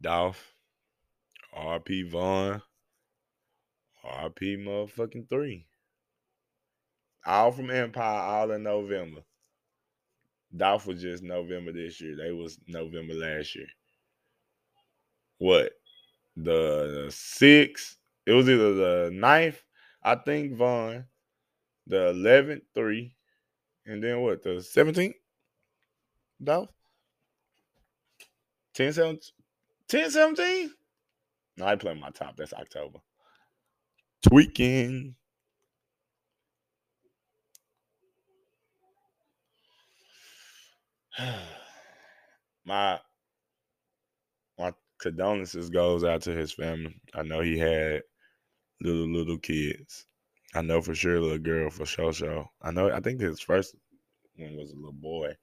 Dolph, 0.00 0.54
RP 1.56 2.10
Von, 2.10 2.62
RP 4.04 4.58
motherfucking 4.58 5.28
three. 5.28 5.66
All 7.24 7.52
from 7.52 7.70
Empire, 7.70 8.20
all 8.20 8.50
in 8.50 8.64
November. 8.64 9.20
Dolph 10.54 10.86
was 10.86 11.00
just 11.00 11.22
November 11.22 11.72
this 11.72 12.00
year. 12.00 12.16
They 12.16 12.32
was 12.32 12.58
November 12.66 13.14
last 13.14 13.54
year. 13.54 13.68
What? 15.38 15.72
The, 16.36 17.04
the 17.04 17.10
sixth? 17.10 17.96
It 18.26 18.32
was 18.32 18.48
either 18.48 18.74
the 18.74 19.10
ninth, 19.12 19.62
I 20.02 20.16
think, 20.16 20.54
Von. 20.56 21.04
The 21.86 22.10
eleventh, 22.10 22.62
three. 22.74 23.14
And 23.86 24.02
then 24.02 24.20
what? 24.20 24.42
The 24.42 24.62
seventeenth? 24.62 25.16
Dolph? 26.42 26.70
10 28.74 28.92
17? 28.92 29.20
10 29.88 30.10
17? 30.10 30.70
No, 31.58 31.66
I 31.66 31.76
play 31.76 31.94
my 31.94 32.10
top. 32.10 32.36
That's 32.36 32.52
October. 32.54 32.98
Tweaking. 34.28 35.14
my 42.64 42.98
my 44.58 44.72
condolences 44.98 45.68
goes 45.68 46.04
out 46.04 46.22
to 46.22 46.30
his 46.30 46.52
family. 46.52 47.00
I 47.14 47.22
know 47.22 47.40
he 47.40 47.58
had 47.58 48.02
little 48.82 49.08
little 49.08 49.38
kids. 49.38 50.06
I 50.54 50.62
know 50.62 50.82
for 50.82 50.94
sure 50.94 51.20
little 51.20 51.38
girl 51.38 51.70
for 51.70 51.86
sure 51.86 52.12
sure. 52.12 52.48
I 52.60 52.70
know 52.70 52.90
I 52.90 53.00
think 53.00 53.20
his 53.20 53.40
first 53.40 53.74
one 54.36 54.56
was 54.56 54.72
a 54.72 54.76
little 54.76 54.92
boy. 54.92 55.34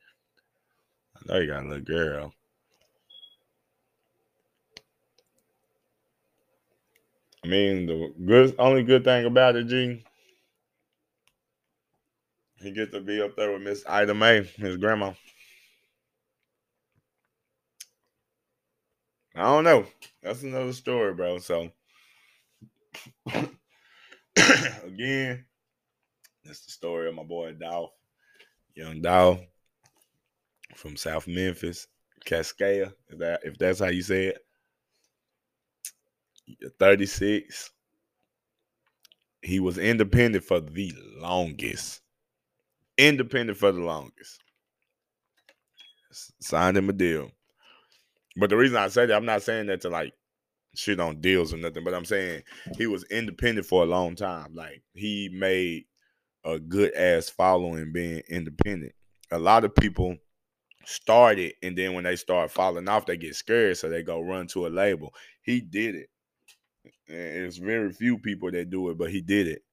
I 1.15 1.19
know 1.25 1.41
he 1.41 1.47
got 1.47 1.63
a 1.63 1.67
little 1.67 1.83
girl. 1.83 2.33
I 7.43 7.47
mean 7.47 7.85
the 7.85 8.13
good 8.25 8.55
only 8.59 8.83
good 8.83 9.03
thing 9.03 9.25
about 9.25 9.55
it, 9.55 9.67
G. 9.67 10.03
He 12.61 12.71
gets 12.71 12.91
to 12.91 12.99
be 12.99 13.21
up 13.21 13.35
there 13.37 13.53
with 13.53 13.61
Miss 13.61 13.85
Ida 13.87 14.13
Mae, 14.13 14.43
his 14.43 14.75
grandma. 14.75 15.13
I 19.35 19.43
don't 19.43 19.63
know. 19.63 19.85
That's 20.21 20.43
another 20.43 20.73
story, 20.73 21.13
bro. 21.13 21.37
So 21.39 21.71
again, 24.35 25.45
that's 26.43 26.65
the 26.65 26.71
story 26.71 27.09
of 27.09 27.15
my 27.15 27.23
boy 27.23 27.53
Dolph, 27.53 27.91
young 28.75 29.01
Dolph 29.01 29.39
from 30.75 30.95
South 30.97 31.27
Memphis, 31.27 31.87
Cascade. 32.25 32.91
If 33.09 33.19
that 33.19 33.41
if 33.43 33.57
that's 33.57 33.79
how 33.79 33.87
you 33.87 34.01
say 34.01 34.27
it. 34.27 34.45
36. 36.79 37.71
He 39.41 39.59
was 39.59 39.77
independent 39.77 40.43
for 40.43 40.59
the 40.59 40.93
longest. 41.17 42.01
Independent 42.97 43.57
for 43.57 43.71
the 43.71 43.81
longest. 43.81 44.39
Signed 46.41 46.77
him 46.77 46.89
a 46.89 46.93
deal. 46.93 47.31
But 48.35 48.49
the 48.49 48.57
reason 48.57 48.77
I 48.77 48.87
say 48.89 49.05
that, 49.05 49.15
I'm 49.15 49.25
not 49.25 49.43
saying 49.43 49.67
that 49.67 49.81
to 49.81 49.89
like 49.89 50.13
shit 50.75 50.99
on 50.99 51.21
deals 51.21 51.53
or 51.53 51.57
nothing, 51.57 51.83
but 51.83 51.93
I'm 51.93 52.05
saying 52.05 52.43
he 52.77 52.87
was 52.87 53.03
independent 53.05 53.67
for 53.67 53.83
a 53.83 53.87
long 53.87 54.15
time. 54.15 54.53
Like 54.53 54.81
he 54.93 55.29
made 55.31 55.85
a 56.45 56.59
good 56.59 56.93
ass 56.95 57.29
following 57.29 57.91
being 57.91 58.21
independent. 58.29 58.93
A 59.31 59.39
lot 59.39 59.65
of 59.65 59.75
people 59.75 60.17
started 60.85 61.53
and 61.61 61.77
then 61.77 61.93
when 61.93 62.03
they 62.03 62.15
start 62.15 62.51
falling 62.51 62.87
off, 62.87 63.05
they 63.05 63.17
get 63.17 63.35
scared, 63.35 63.77
so 63.77 63.89
they 63.89 64.03
go 64.03 64.21
run 64.21 64.47
to 64.47 64.67
a 64.67 64.69
label. 64.69 65.13
He 65.41 65.61
did 65.61 65.95
it. 65.95 66.09
And 67.07 67.45
it's 67.45 67.57
very 67.57 67.91
few 67.91 68.19
people 68.19 68.51
that 68.51 68.69
do 68.69 68.89
it, 68.89 68.97
but 68.97 69.11
he 69.11 69.21
did 69.21 69.47
it. 69.47 69.63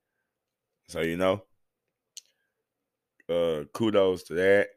So 0.89 1.01
you 1.01 1.17
know, 1.17 1.43
uh, 3.29 3.65
kudos 3.73 4.25
to 4.25 4.35
that. 4.35 4.69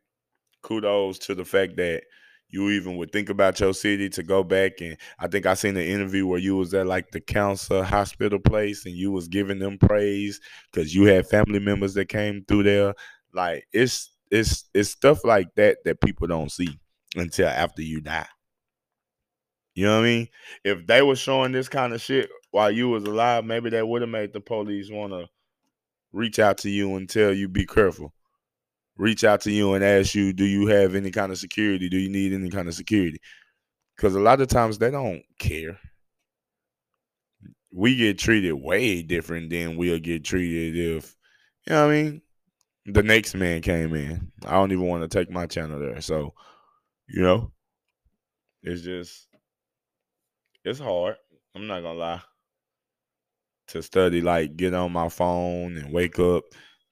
Kudos 0.62 1.20
to 1.20 1.36
the 1.36 1.46
fact 1.46 1.78
that 1.78 2.04
you 2.50 2.70
even 2.70 2.98
would 2.98 3.12
think 3.12 3.30
about 3.30 3.60
your 3.60 3.74
city 3.74 4.10
to 4.10 4.24
go 4.24 4.44
back 4.44 4.82
and 4.82 4.98
I 5.20 5.28
think 5.28 5.46
I 5.46 5.54
seen 5.54 5.78
an 5.78 5.84
interview 5.84 6.26
where 6.26 6.40
you 6.40 6.58
was 6.58 6.74
at 6.74 6.88
like 6.88 7.12
the 7.12 7.22
cancer 7.22 7.84
hospital 7.84 8.40
place 8.40 8.86
and 8.86 8.96
you 8.96 9.12
was 9.12 9.28
giving 9.28 9.60
them 9.60 9.78
praise 9.78 10.40
because 10.72 10.94
you 10.94 11.06
had 11.06 11.28
family 11.28 11.60
members 11.60 11.94
that 11.94 12.10
came 12.10 12.44
through 12.48 12.64
there. 12.64 12.94
Like 13.34 13.68
it's 13.72 14.12
it's 14.32 14.66
it's 14.74 14.90
stuff 14.90 15.24
like 15.24 15.54
that 15.56 15.78
that 15.86 16.02
people 16.02 16.28
don't 16.28 16.52
see 16.52 16.80
until 17.16 17.48
after 17.48 17.82
you 17.82 18.02
die. 18.02 18.28
You 19.76 19.86
know 19.86 20.00
what 20.00 20.06
I 20.06 20.10
mean? 20.10 20.28
If 20.64 20.88
they 20.88 21.02
were 21.02 21.16
showing 21.16 21.52
this 21.52 21.70
kind 21.70 21.94
of 21.94 22.02
shit 22.02 22.30
while 22.52 22.72
you 22.72 22.90
was 22.90 23.04
alive, 23.04 23.46
maybe 23.46 23.70
that 23.70 23.88
would 23.88 24.02
have 24.02 24.10
made 24.10 24.34
the 24.34 24.42
police 24.42 24.90
want 24.90 25.14
to 25.14 25.28
reach 26.12 26.40
out 26.40 26.58
to 26.60 26.70
you 26.70 26.96
and 26.96 27.08
tell 27.08 27.32
you 27.32 27.48
be 27.48 27.66
careful 27.66 28.12
reach 29.00 29.24
out 29.24 29.40
to 29.42 29.52
you 29.52 29.74
and 29.74 29.84
ask 29.84 30.14
you, 30.14 30.34
do 30.34 30.44
you 30.44 30.68
have 30.68 30.94
any 30.94 31.10
kind 31.10 31.32
of 31.32 31.38
security? 31.38 31.88
Do 31.88 31.98
you 31.98 32.10
need 32.10 32.34
any 32.34 32.50
kind 32.50 32.68
of 32.68 32.76
security? 32.76 33.20
Because 33.96 34.14
a 34.14 34.20
lot 34.20 34.42
of 34.42 34.50
times 34.50 34.78
they 34.78 34.92
don't 34.92 35.24
care. 35.40 35.80
We 37.72 37.96
get 37.96 38.20
treated 38.20 38.54
way 38.54 39.02
different 39.02 39.50
than 39.50 39.78
we'll 39.78 40.00
get 40.00 40.26
treated 40.26 40.76
if, 40.76 41.16
you 41.66 41.74
know 41.74 41.88
what 41.88 41.94
I 41.94 42.02
mean? 42.02 42.22
The 42.88 43.04
next 43.04 43.36
man 43.36 43.62
came 43.62 43.96
in. 43.96 44.32
I 44.46 44.52
don't 44.54 44.72
even 44.74 44.86
want 44.86 45.04
to 45.04 45.08
take 45.08 45.32
my 45.32 45.46
channel 45.46 45.80
there. 45.80 46.02
So, 46.02 46.34
you 47.08 47.22
know, 47.22 47.52
it's 48.64 48.82
just, 48.82 49.28
it's 50.66 50.80
hard. 50.80 51.16
I'm 51.56 51.68
not 51.68 51.82
going 51.82 51.96
to 51.96 52.02
lie. 52.02 52.22
To 53.68 53.82
study, 53.84 54.22
like, 54.22 54.58
get 54.58 54.74
on 54.74 54.92
my 54.92 55.08
phone 55.08 55.78
and 55.78 55.94
wake 55.94 56.20
up 56.20 56.44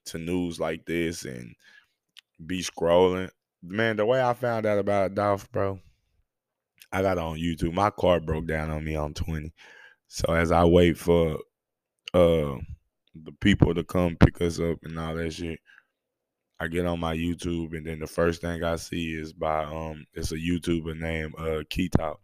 to 0.05 0.19
news 0.19 0.59
like 0.59 0.85
this 0.85 1.25
and 1.25 1.53
be 2.45 2.61
scrolling. 2.61 3.29
Man, 3.63 3.97
the 3.97 4.05
way 4.05 4.21
I 4.21 4.33
found 4.33 4.65
out 4.65 4.77
about 4.77 5.15
Dolph, 5.15 5.51
bro, 5.51 5.79
I 6.91 7.01
got 7.01 7.17
on 7.17 7.37
YouTube. 7.37 7.73
My 7.73 7.89
car 7.89 8.19
broke 8.19 8.47
down 8.47 8.69
on 8.69 8.83
me 8.83 8.95
on 8.95 9.13
20. 9.13 9.51
So 10.07 10.33
as 10.33 10.51
I 10.51 10.65
wait 10.65 10.97
for 10.97 11.37
uh 12.13 12.55
the 13.23 13.31
people 13.41 13.73
to 13.73 13.83
come 13.83 14.15
pick 14.15 14.41
us 14.41 14.59
up 14.59 14.77
and 14.83 14.97
all 14.97 15.15
that 15.15 15.33
shit, 15.33 15.59
I 16.59 16.67
get 16.67 16.85
on 16.85 16.99
my 16.99 17.15
YouTube 17.15 17.75
and 17.75 17.85
then 17.85 17.99
the 17.99 18.07
first 18.07 18.41
thing 18.41 18.63
I 18.63 18.75
see 18.77 19.13
is 19.13 19.33
by 19.33 19.63
um 19.63 20.05
it's 20.13 20.31
a 20.31 20.35
YouTuber 20.35 20.97
named 20.99 21.33
uh 21.37 21.63
Key 21.69 21.89
Talk. 21.89 22.19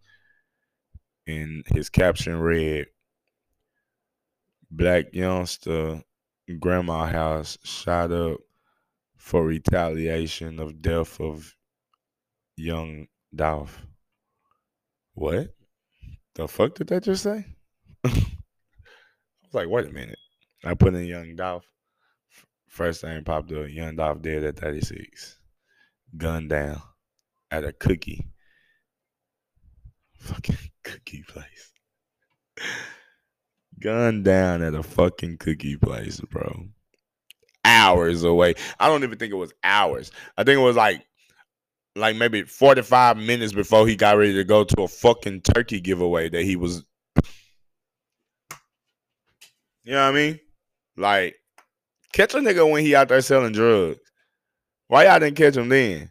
And 1.26 1.64
his 1.68 1.90
caption 1.90 2.40
read 2.40 2.88
Blac 4.74 5.14
Youngsta 5.14 6.04
grandma 6.60 7.06
house 7.06 7.58
shot 7.64 8.12
up 8.12 8.40
for 9.24 9.46
retaliation 9.46 10.60
of 10.60 10.82
death 10.82 11.22
of 11.22 11.56
young 12.58 13.08
Dolph. 13.34 13.82
What? 15.14 15.56
The 16.36 16.46
fuck 16.50 16.76
did 16.76 16.88
that 16.88 17.04
just 17.04 17.24
say? 17.24 17.46
I 18.04 18.10
was 18.10 19.54
like, 19.54 19.70
wait 19.70 19.88
a 19.88 19.92
minute. 19.92 20.20
I 20.66 20.74
put 20.74 20.94
in 20.94 21.06
young 21.06 21.38
Dolph. 21.38 21.66
First 22.68 23.00
thing 23.00 23.24
popped 23.24 23.54
up, 23.54 23.70
young 23.70 23.96
Dolph 23.96 24.22
dead 24.22 24.44
at 24.44 24.60
36. 24.60 25.40
Gunned 26.18 26.50
down 26.50 26.82
at 27.50 27.64
a 27.64 27.72
cookie. 27.72 28.28
Fucking 30.20 30.58
cookie 30.84 31.24
place. 31.26 31.72
Gunned 33.80 34.26
down 34.26 34.62
at 34.62 34.76
a 34.76 34.84
fucking 34.84 35.38
cookie 35.38 35.78
place, 35.78 36.20
bro. 36.20 36.68
Hours 37.66 38.24
away. 38.24 38.56
I 38.80 38.88
don't 38.88 39.04
even 39.04 39.18
think 39.18 39.32
it 39.32 39.38
was 39.38 39.54
hours. 39.64 40.12
I 40.38 40.44
think 40.44 40.60
it 40.60 40.64
was 40.64 40.76
like 40.76 41.06
like 41.96 42.16
maybe 42.16 42.44
45 42.44 43.18
minutes 43.18 43.54
before 43.54 43.88
he 43.88 43.96
got 43.96 44.18
ready 44.18 44.34
to 44.34 44.44
go 44.44 44.64
to 44.64 44.82
a 44.82 44.88
fucking 44.88 45.42
turkey 45.42 45.80
giveaway 45.80 46.28
that 46.30 46.44
he 46.44 46.56
was 46.56 46.84
You 49.84 49.94
know 49.94 50.06
what 50.06 50.16
I 50.16 50.18
mean? 50.18 50.40
Like 50.98 51.36
catch 52.14 52.34
a 52.34 52.38
nigga 52.38 52.70
when 52.70 52.84
he 52.84 52.96
out 52.96 53.10
there 53.10 53.22
selling 53.22 53.52
drugs. 53.52 54.00
Why 54.88 55.06
y'all 55.06 55.20
didn't 55.20 55.38
catch 55.38 55.58
him 55.58 55.70
then? 55.70 56.10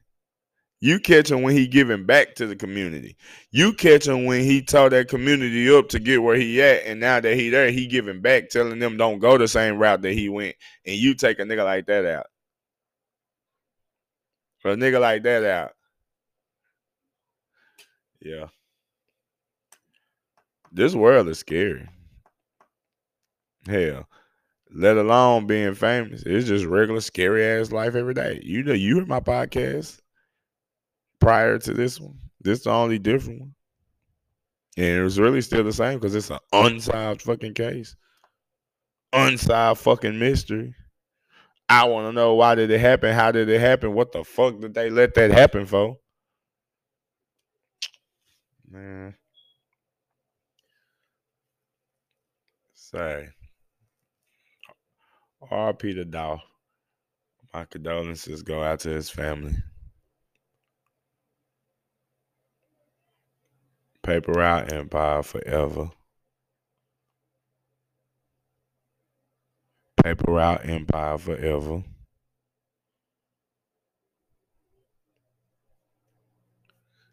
You 0.85 0.99
catch 0.99 1.31
him 1.31 1.43
when 1.43 1.57
he 1.57 1.69
giving 1.69 2.07
back 2.07 2.35
to 2.35 2.47
the 2.49 2.57
community. 2.57 3.17
You 3.53 3.73
catch 3.73 4.09
him 4.09 4.25
when 4.25 4.43
he 4.43 4.61
taught 4.61 4.91
that 4.91 5.07
community 5.07 5.73
up 5.73 5.89
to 5.91 6.01
get 6.01 6.21
where 6.21 6.35
he 6.35 6.61
at, 6.61 6.83
and 6.85 6.99
now 6.99 7.21
that 7.21 7.37
he 7.37 7.51
there, 7.51 7.71
he 7.71 7.87
giving 7.87 8.21
back, 8.21 8.49
telling 8.49 8.81
them 8.81 8.97
don't 8.97 9.21
go 9.21 9.39
the 9.39 9.47
same 9.47 9.79
route 9.79 10.03
that 10.03 10.13
he 10.13 10.29
went, 10.29 10.57
and 10.85 10.97
you 10.97 11.15
take 11.15 11.39
a 11.39 11.45
nigga 11.45 11.65
like 11.65 11.87
that 11.87 12.05
out. 12.05 12.27
A 14.65 14.71
nigga 14.71 15.01
like 15.01 15.23
that 15.23 15.45
out. 15.45 15.71
Yeah. 18.21 18.49
This 20.73 20.97
world 20.97 21.29
is 21.29 21.39
scary. 21.39 21.89
Hell, 23.69 24.09
let 24.75 24.97
alone 24.97 25.47
being 25.47 25.75
famous. 25.75 26.25
It's 26.27 26.49
just 26.49 26.65
regular 26.65 27.01
scary 27.01 27.45
ass 27.45 27.71
life 27.71 27.95
every 27.95 28.15
day. 28.15 28.41
You 28.43 28.65
know, 28.65 28.73
you 28.73 28.99
heard 28.99 29.07
my 29.07 29.21
podcast 29.21 30.02
prior 31.23 31.57
to 31.57 31.73
this 31.73 32.01
one. 32.01 32.19
This 32.41 32.59
is 32.59 32.65
the 32.65 32.71
only 32.71 32.99
different 32.99 33.41
one. 33.41 33.55
And 34.77 34.99
it 34.99 35.03
was 35.03 35.21
really 35.21 35.41
still 35.41 35.63
the 35.63 35.73
same 35.73 35.99
because 35.99 36.15
it's 36.15 36.31
an 36.31 36.39
unsolved 36.53 37.23
fucking 37.23 37.55
case. 37.55 37.95
Unsolved 39.13 39.81
fucking 39.81 40.19
mystery. 40.19 40.75
I 41.69 41.85
want 41.85 42.09
to 42.09 42.13
know 42.13 42.35
why 42.35 42.57
did 42.57 42.71
it 42.71 42.81
happen? 42.81 43.15
How 43.15 43.31
did 43.31 43.49
it 43.49 43.61
happen? 43.61 43.95
What 43.95 44.11
the 44.11 44.25
fuck 44.25 44.59
did 44.59 44.75
they 44.75 44.91
let 44.91 45.15
that 45.15 45.31
happen 45.31 45.65
for? 45.65 45.99
Man. 48.69 49.15
Say. 52.75 53.29
R.P. 55.51 55.95
to 55.95 56.05
Dow. 56.05 56.41
My 57.55 57.65
condolences 57.67 58.43
go 58.43 58.63
out 58.63 58.81
to 58.81 58.89
his 58.89 59.09
family. 59.09 59.55
Paper 64.03 64.33
Route 64.33 64.73
Empire 64.73 65.23
forever. 65.23 65.91
Paper 70.03 70.33
Route 70.33 70.69
Empire 70.69 71.19
forever. 71.19 71.85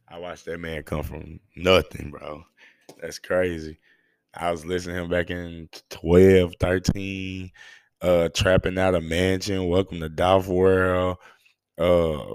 I 0.07 0.17
watched 0.17 0.45
that 0.45 0.59
man 0.59 0.81
come 0.81 1.03
from 1.03 1.39
nothing, 1.55 2.09
bro. 2.09 2.43
That's 2.99 3.19
crazy. 3.19 3.77
I 4.33 4.49
was 4.49 4.65
listening 4.65 4.95
him 4.95 5.09
back 5.09 5.29
in 5.29 5.69
12, 5.91 6.53
13, 6.59 7.51
uh, 8.01 8.29
trapping 8.33 8.79
out 8.79 8.95
a 8.95 9.01
mansion. 9.01 9.67
Welcome 9.67 9.99
to 9.99 10.09
Dolph 10.09 10.47
World. 10.47 11.17
Uh, 11.77 12.33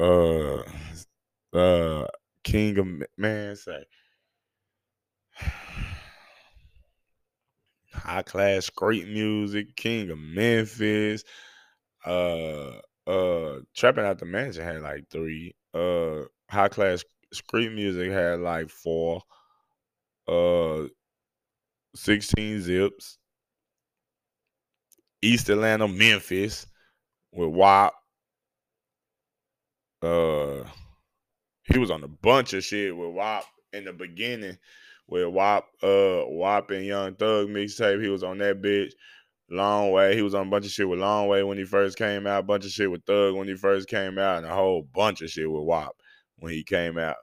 uh, 0.00 0.62
uh, 1.52 2.06
King 2.46 2.78
of 2.78 2.86
Man, 3.18 3.56
say 3.56 3.84
high 7.92 8.22
class 8.22 8.70
great 8.70 9.08
music, 9.08 9.74
King 9.74 10.10
of 10.10 10.18
Memphis. 10.18 11.24
Uh, 12.04 12.78
uh, 13.08 13.58
trapping 13.74 14.04
out 14.04 14.20
the 14.20 14.26
mansion 14.26 14.62
had 14.62 14.80
like 14.80 15.10
three. 15.10 15.56
Uh, 15.74 16.22
high 16.48 16.68
class 16.68 17.02
street 17.32 17.72
music 17.72 18.12
had 18.12 18.38
like 18.38 18.70
four. 18.70 19.22
Uh, 20.28 20.84
sixteen 21.96 22.60
zips. 22.60 23.18
East 25.20 25.48
Atlanta, 25.48 25.88
Memphis 25.88 26.64
with 27.32 27.48
Wop. 27.48 27.92
Uh, 30.00 30.62
he 31.72 31.78
was 31.78 31.90
on 31.90 32.04
a 32.04 32.08
bunch 32.08 32.52
of 32.52 32.64
shit 32.64 32.96
with 32.96 33.10
Wop 33.10 33.44
in 33.72 33.84
the 33.84 33.92
beginning 33.92 34.58
with 35.08 35.28
Wop, 35.28 35.68
uh, 35.82 36.22
Wop 36.26 36.70
and 36.70 36.84
Young 36.84 37.14
Thug 37.14 37.48
mixtape. 37.48 38.02
He 38.02 38.08
was 38.08 38.22
on 38.22 38.38
that 38.38 38.60
bitch. 38.60 38.92
Long 39.48 39.92
Way. 39.92 40.16
He 40.16 40.22
was 40.22 40.34
on 40.34 40.48
a 40.48 40.50
bunch 40.50 40.66
of 40.66 40.72
shit 40.72 40.88
with 40.88 40.98
Long 40.98 41.28
Way 41.28 41.44
when 41.44 41.58
he 41.58 41.64
first 41.64 41.96
came 41.96 42.26
out, 42.26 42.40
a 42.40 42.42
bunch 42.42 42.64
of 42.64 42.70
shit 42.70 42.90
with 42.90 43.04
Thug 43.04 43.34
when 43.34 43.46
he 43.46 43.54
first 43.54 43.88
came 43.88 44.18
out, 44.18 44.38
and 44.38 44.46
a 44.46 44.54
whole 44.54 44.82
bunch 44.92 45.22
of 45.22 45.30
shit 45.30 45.50
with 45.50 45.62
Wop 45.62 45.96
when 46.38 46.52
he 46.52 46.64
came 46.64 46.98
out. 46.98 47.16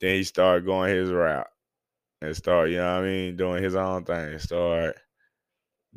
Then 0.00 0.14
he 0.14 0.24
started 0.24 0.64
going 0.66 0.94
his 0.94 1.10
route 1.10 1.46
and 2.22 2.36
start, 2.36 2.70
you 2.70 2.76
know 2.76 2.94
what 2.94 3.04
I 3.04 3.06
mean, 3.06 3.36
doing 3.36 3.62
his 3.62 3.74
own 3.74 4.04
thing. 4.04 4.38
Start 4.38 4.96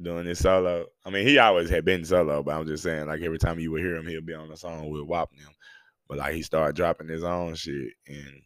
doing 0.02 0.26
his 0.26 0.40
solo. 0.40 0.86
I 1.06 1.10
mean, 1.10 1.26
he 1.26 1.38
always 1.38 1.70
had 1.70 1.86
been 1.86 2.06
solo, 2.06 2.44
but 2.44 2.56
I'm 2.56 2.68
just 2.68 2.84
saying, 2.84 3.08
like 3.08 3.22
every 3.22 3.40
time 3.40 3.60
you 3.60 3.72
would 3.72 3.82
hear 3.82 3.96
him, 3.96 4.08
he'll 4.08 4.22
be 4.22 4.34
on 4.34 4.52
a 4.52 4.58
song 4.58 4.90
with 4.90 5.04
Wop 5.04 5.34
him. 5.34 5.50
But 6.10 6.18
like 6.18 6.34
he 6.34 6.42
started 6.42 6.76
dropping 6.76 7.08
his 7.08 7.24
own 7.24 7.56
shit. 7.56 7.94
And 8.08 8.42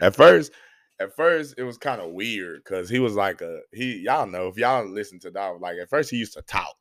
at 0.00 0.14
first, 0.14 0.52
at 1.00 1.14
first 1.14 1.54
it 1.58 1.64
was 1.64 1.76
kind 1.76 2.00
of 2.00 2.12
weird 2.12 2.62
because 2.64 2.88
he 2.88 3.00
was 3.00 3.14
like 3.14 3.40
a 3.40 3.60
he 3.72 3.98
y'all 3.98 4.26
know 4.26 4.46
if 4.46 4.56
y'all 4.56 4.86
listen 4.88 5.18
to 5.20 5.30
Dolph, 5.30 5.60
like 5.60 5.76
at 5.78 5.90
first 5.90 6.10
he 6.10 6.16
used 6.16 6.34
to 6.34 6.42
talk. 6.42 6.76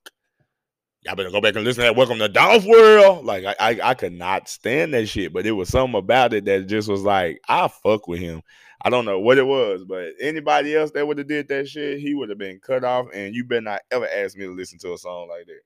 Y'all 1.04 1.15
better 1.15 1.32
go 1.32 1.41
back 1.41 1.56
and 1.56 1.63
listen 1.63 1.82
to 1.82 1.88
that 1.88 1.95
Welcome 1.95 2.19
to 2.19 2.30
Dolph 2.30 2.65
World. 2.65 3.26
Like 3.26 3.45
I, 3.45 3.56
I 3.60 3.80
I 3.84 3.93
could 3.95 4.13
not 4.13 4.47
stand 4.47 4.93
that 4.93 5.08
shit, 5.08 5.34
but 5.34 5.45
it 5.47 5.52
was 5.52 5.69
something 5.69 5.97
about 5.97 6.34
it 6.34 6.45
that 6.45 6.67
just 6.67 6.88
was 6.88 7.02
like, 7.02 7.39
I 7.47 7.67
fuck 7.67 8.08
with 8.08 8.19
him. 8.19 8.41
I 8.84 8.91
don't 8.91 9.06
know 9.06 9.19
what 9.19 9.39
it 9.39 9.45
was, 9.45 9.86
but 9.86 10.12
anybody 10.21 10.76
else 10.76 10.91
that 10.91 11.08
would 11.08 11.17
have 11.17 11.28
did 11.28 11.47
that 11.47 11.67
shit, 11.67 12.00
he 12.00 12.13
would 12.13 12.30
have 12.30 12.38
been 12.38 12.60
cut 12.60 12.84
off, 12.84 13.08
and 13.12 13.34
you 13.34 13.43
better 13.43 13.62
not 13.62 13.82
ever 13.89 14.08
ask 14.08 14.38
me 14.38 14.45
to 14.45 14.54
listen 14.54 14.78
to 14.80 14.93
a 14.93 14.97
song 14.97 15.30
like 15.30 15.47
that. 15.47 15.62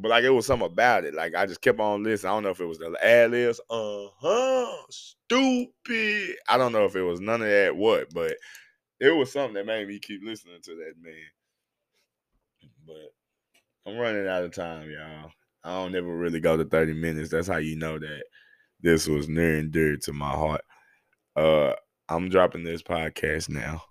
But 0.00 0.10
like 0.10 0.22
it 0.22 0.30
was 0.30 0.46
something 0.46 0.66
about 0.66 1.04
it. 1.04 1.14
Like 1.14 1.34
I 1.34 1.44
just 1.46 1.60
kept 1.60 1.80
on 1.80 2.04
listening. 2.04 2.30
I 2.30 2.36
don't 2.36 2.44
know 2.44 2.50
if 2.50 2.60
it 2.60 2.66
was 2.66 2.78
the 2.78 2.96
ad 3.02 3.32
libs. 3.32 3.60
Uh 3.68 4.06
huh. 4.20 4.76
Stupid. 4.90 6.36
I 6.48 6.56
don't 6.56 6.72
know 6.72 6.84
if 6.84 6.94
it 6.94 7.02
was 7.02 7.20
none 7.20 7.42
of 7.42 7.48
that. 7.48 7.76
What? 7.76 8.14
But 8.14 8.36
it 9.00 9.10
was 9.10 9.32
something 9.32 9.54
that 9.54 9.66
made 9.66 9.88
me 9.88 9.98
keep 9.98 10.22
listening 10.22 10.60
to 10.62 10.70
that 10.70 10.94
man. 11.02 11.14
But 12.86 13.90
I'm 13.90 13.98
running 13.98 14.28
out 14.28 14.44
of 14.44 14.54
time, 14.54 14.88
y'all. 14.88 15.32
I 15.64 15.72
don't 15.72 15.96
ever 15.96 16.16
really 16.16 16.40
go 16.40 16.56
to 16.56 16.64
30 16.64 16.94
minutes. 16.94 17.30
That's 17.30 17.48
how 17.48 17.56
you 17.56 17.76
know 17.76 17.98
that 17.98 18.22
this 18.80 19.08
was 19.08 19.28
near 19.28 19.58
and 19.58 19.72
dear 19.72 19.96
to 19.96 20.12
my 20.12 20.30
heart. 20.30 20.62
Uh, 21.34 21.72
I'm 22.08 22.28
dropping 22.28 22.62
this 22.62 22.82
podcast 22.82 23.48
now. 23.48 23.82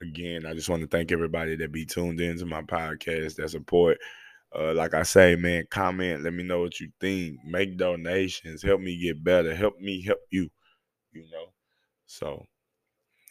Again, 0.00 0.46
I 0.46 0.54
just 0.54 0.68
want 0.68 0.82
to 0.82 0.88
thank 0.88 1.12
everybody 1.12 1.54
that 1.56 1.70
be 1.70 1.84
tuned 1.84 2.20
into 2.20 2.46
my 2.46 2.62
podcast, 2.62 3.36
that 3.36 3.50
support. 3.50 3.98
Uh, 4.54 4.74
like 4.74 4.94
I 4.94 5.02
say, 5.02 5.34
man, 5.36 5.64
comment. 5.70 6.22
Let 6.22 6.34
me 6.34 6.42
know 6.42 6.60
what 6.60 6.78
you 6.78 6.90
think. 7.00 7.38
Make 7.44 7.76
donations. 7.78 8.62
Help 8.62 8.80
me 8.80 8.98
get 8.98 9.22
better. 9.24 9.54
Help 9.54 9.78
me 9.80 10.02
help 10.02 10.20
you. 10.30 10.50
You 11.12 11.22
know. 11.30 11.46
So 12.06 12.46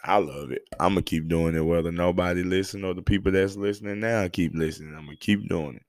I 0.04 0.18
love 0.18 0.52
it. 0.52 0.64
I'm 0.80 0.94
gonna 0.94 1.04
keep 1.04 1.28
doing 1.28 1.56
it, 1.56 1.62
whether 1.62 1.92
nobody 1.92 2.44
listen 2.44 2.84
or 2.84 2.94
the 2.96 3.04
people 3.04 3.32
that's 3.32 3.56
listening 3.56 4.00
now 4.00 4.28
keep 4.28 4.54
listening. 4.56 4.96
I'm 4.96 5.06
gonna 5.06 5.18
keep 5.18 5.48
doing 5.48 5.76
it. 5.76 5.84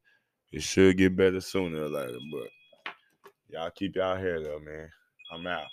It 0.52 0.62
should 0.62 0.98
get 0.98 1.16
better 1.16 1.40
sooner 1.40 1.84
or 1.84 1.88
later, 1.88 2.18
but 2.30 2.92
y'all 3.48 3.70
keep 3.70 3.96
y'all 3.96 4.16
hair 4.18 4.42
though, 4.42 4.60
man. 4.60 4.90
I'm 5.32 5.46
out. 5.46 5.66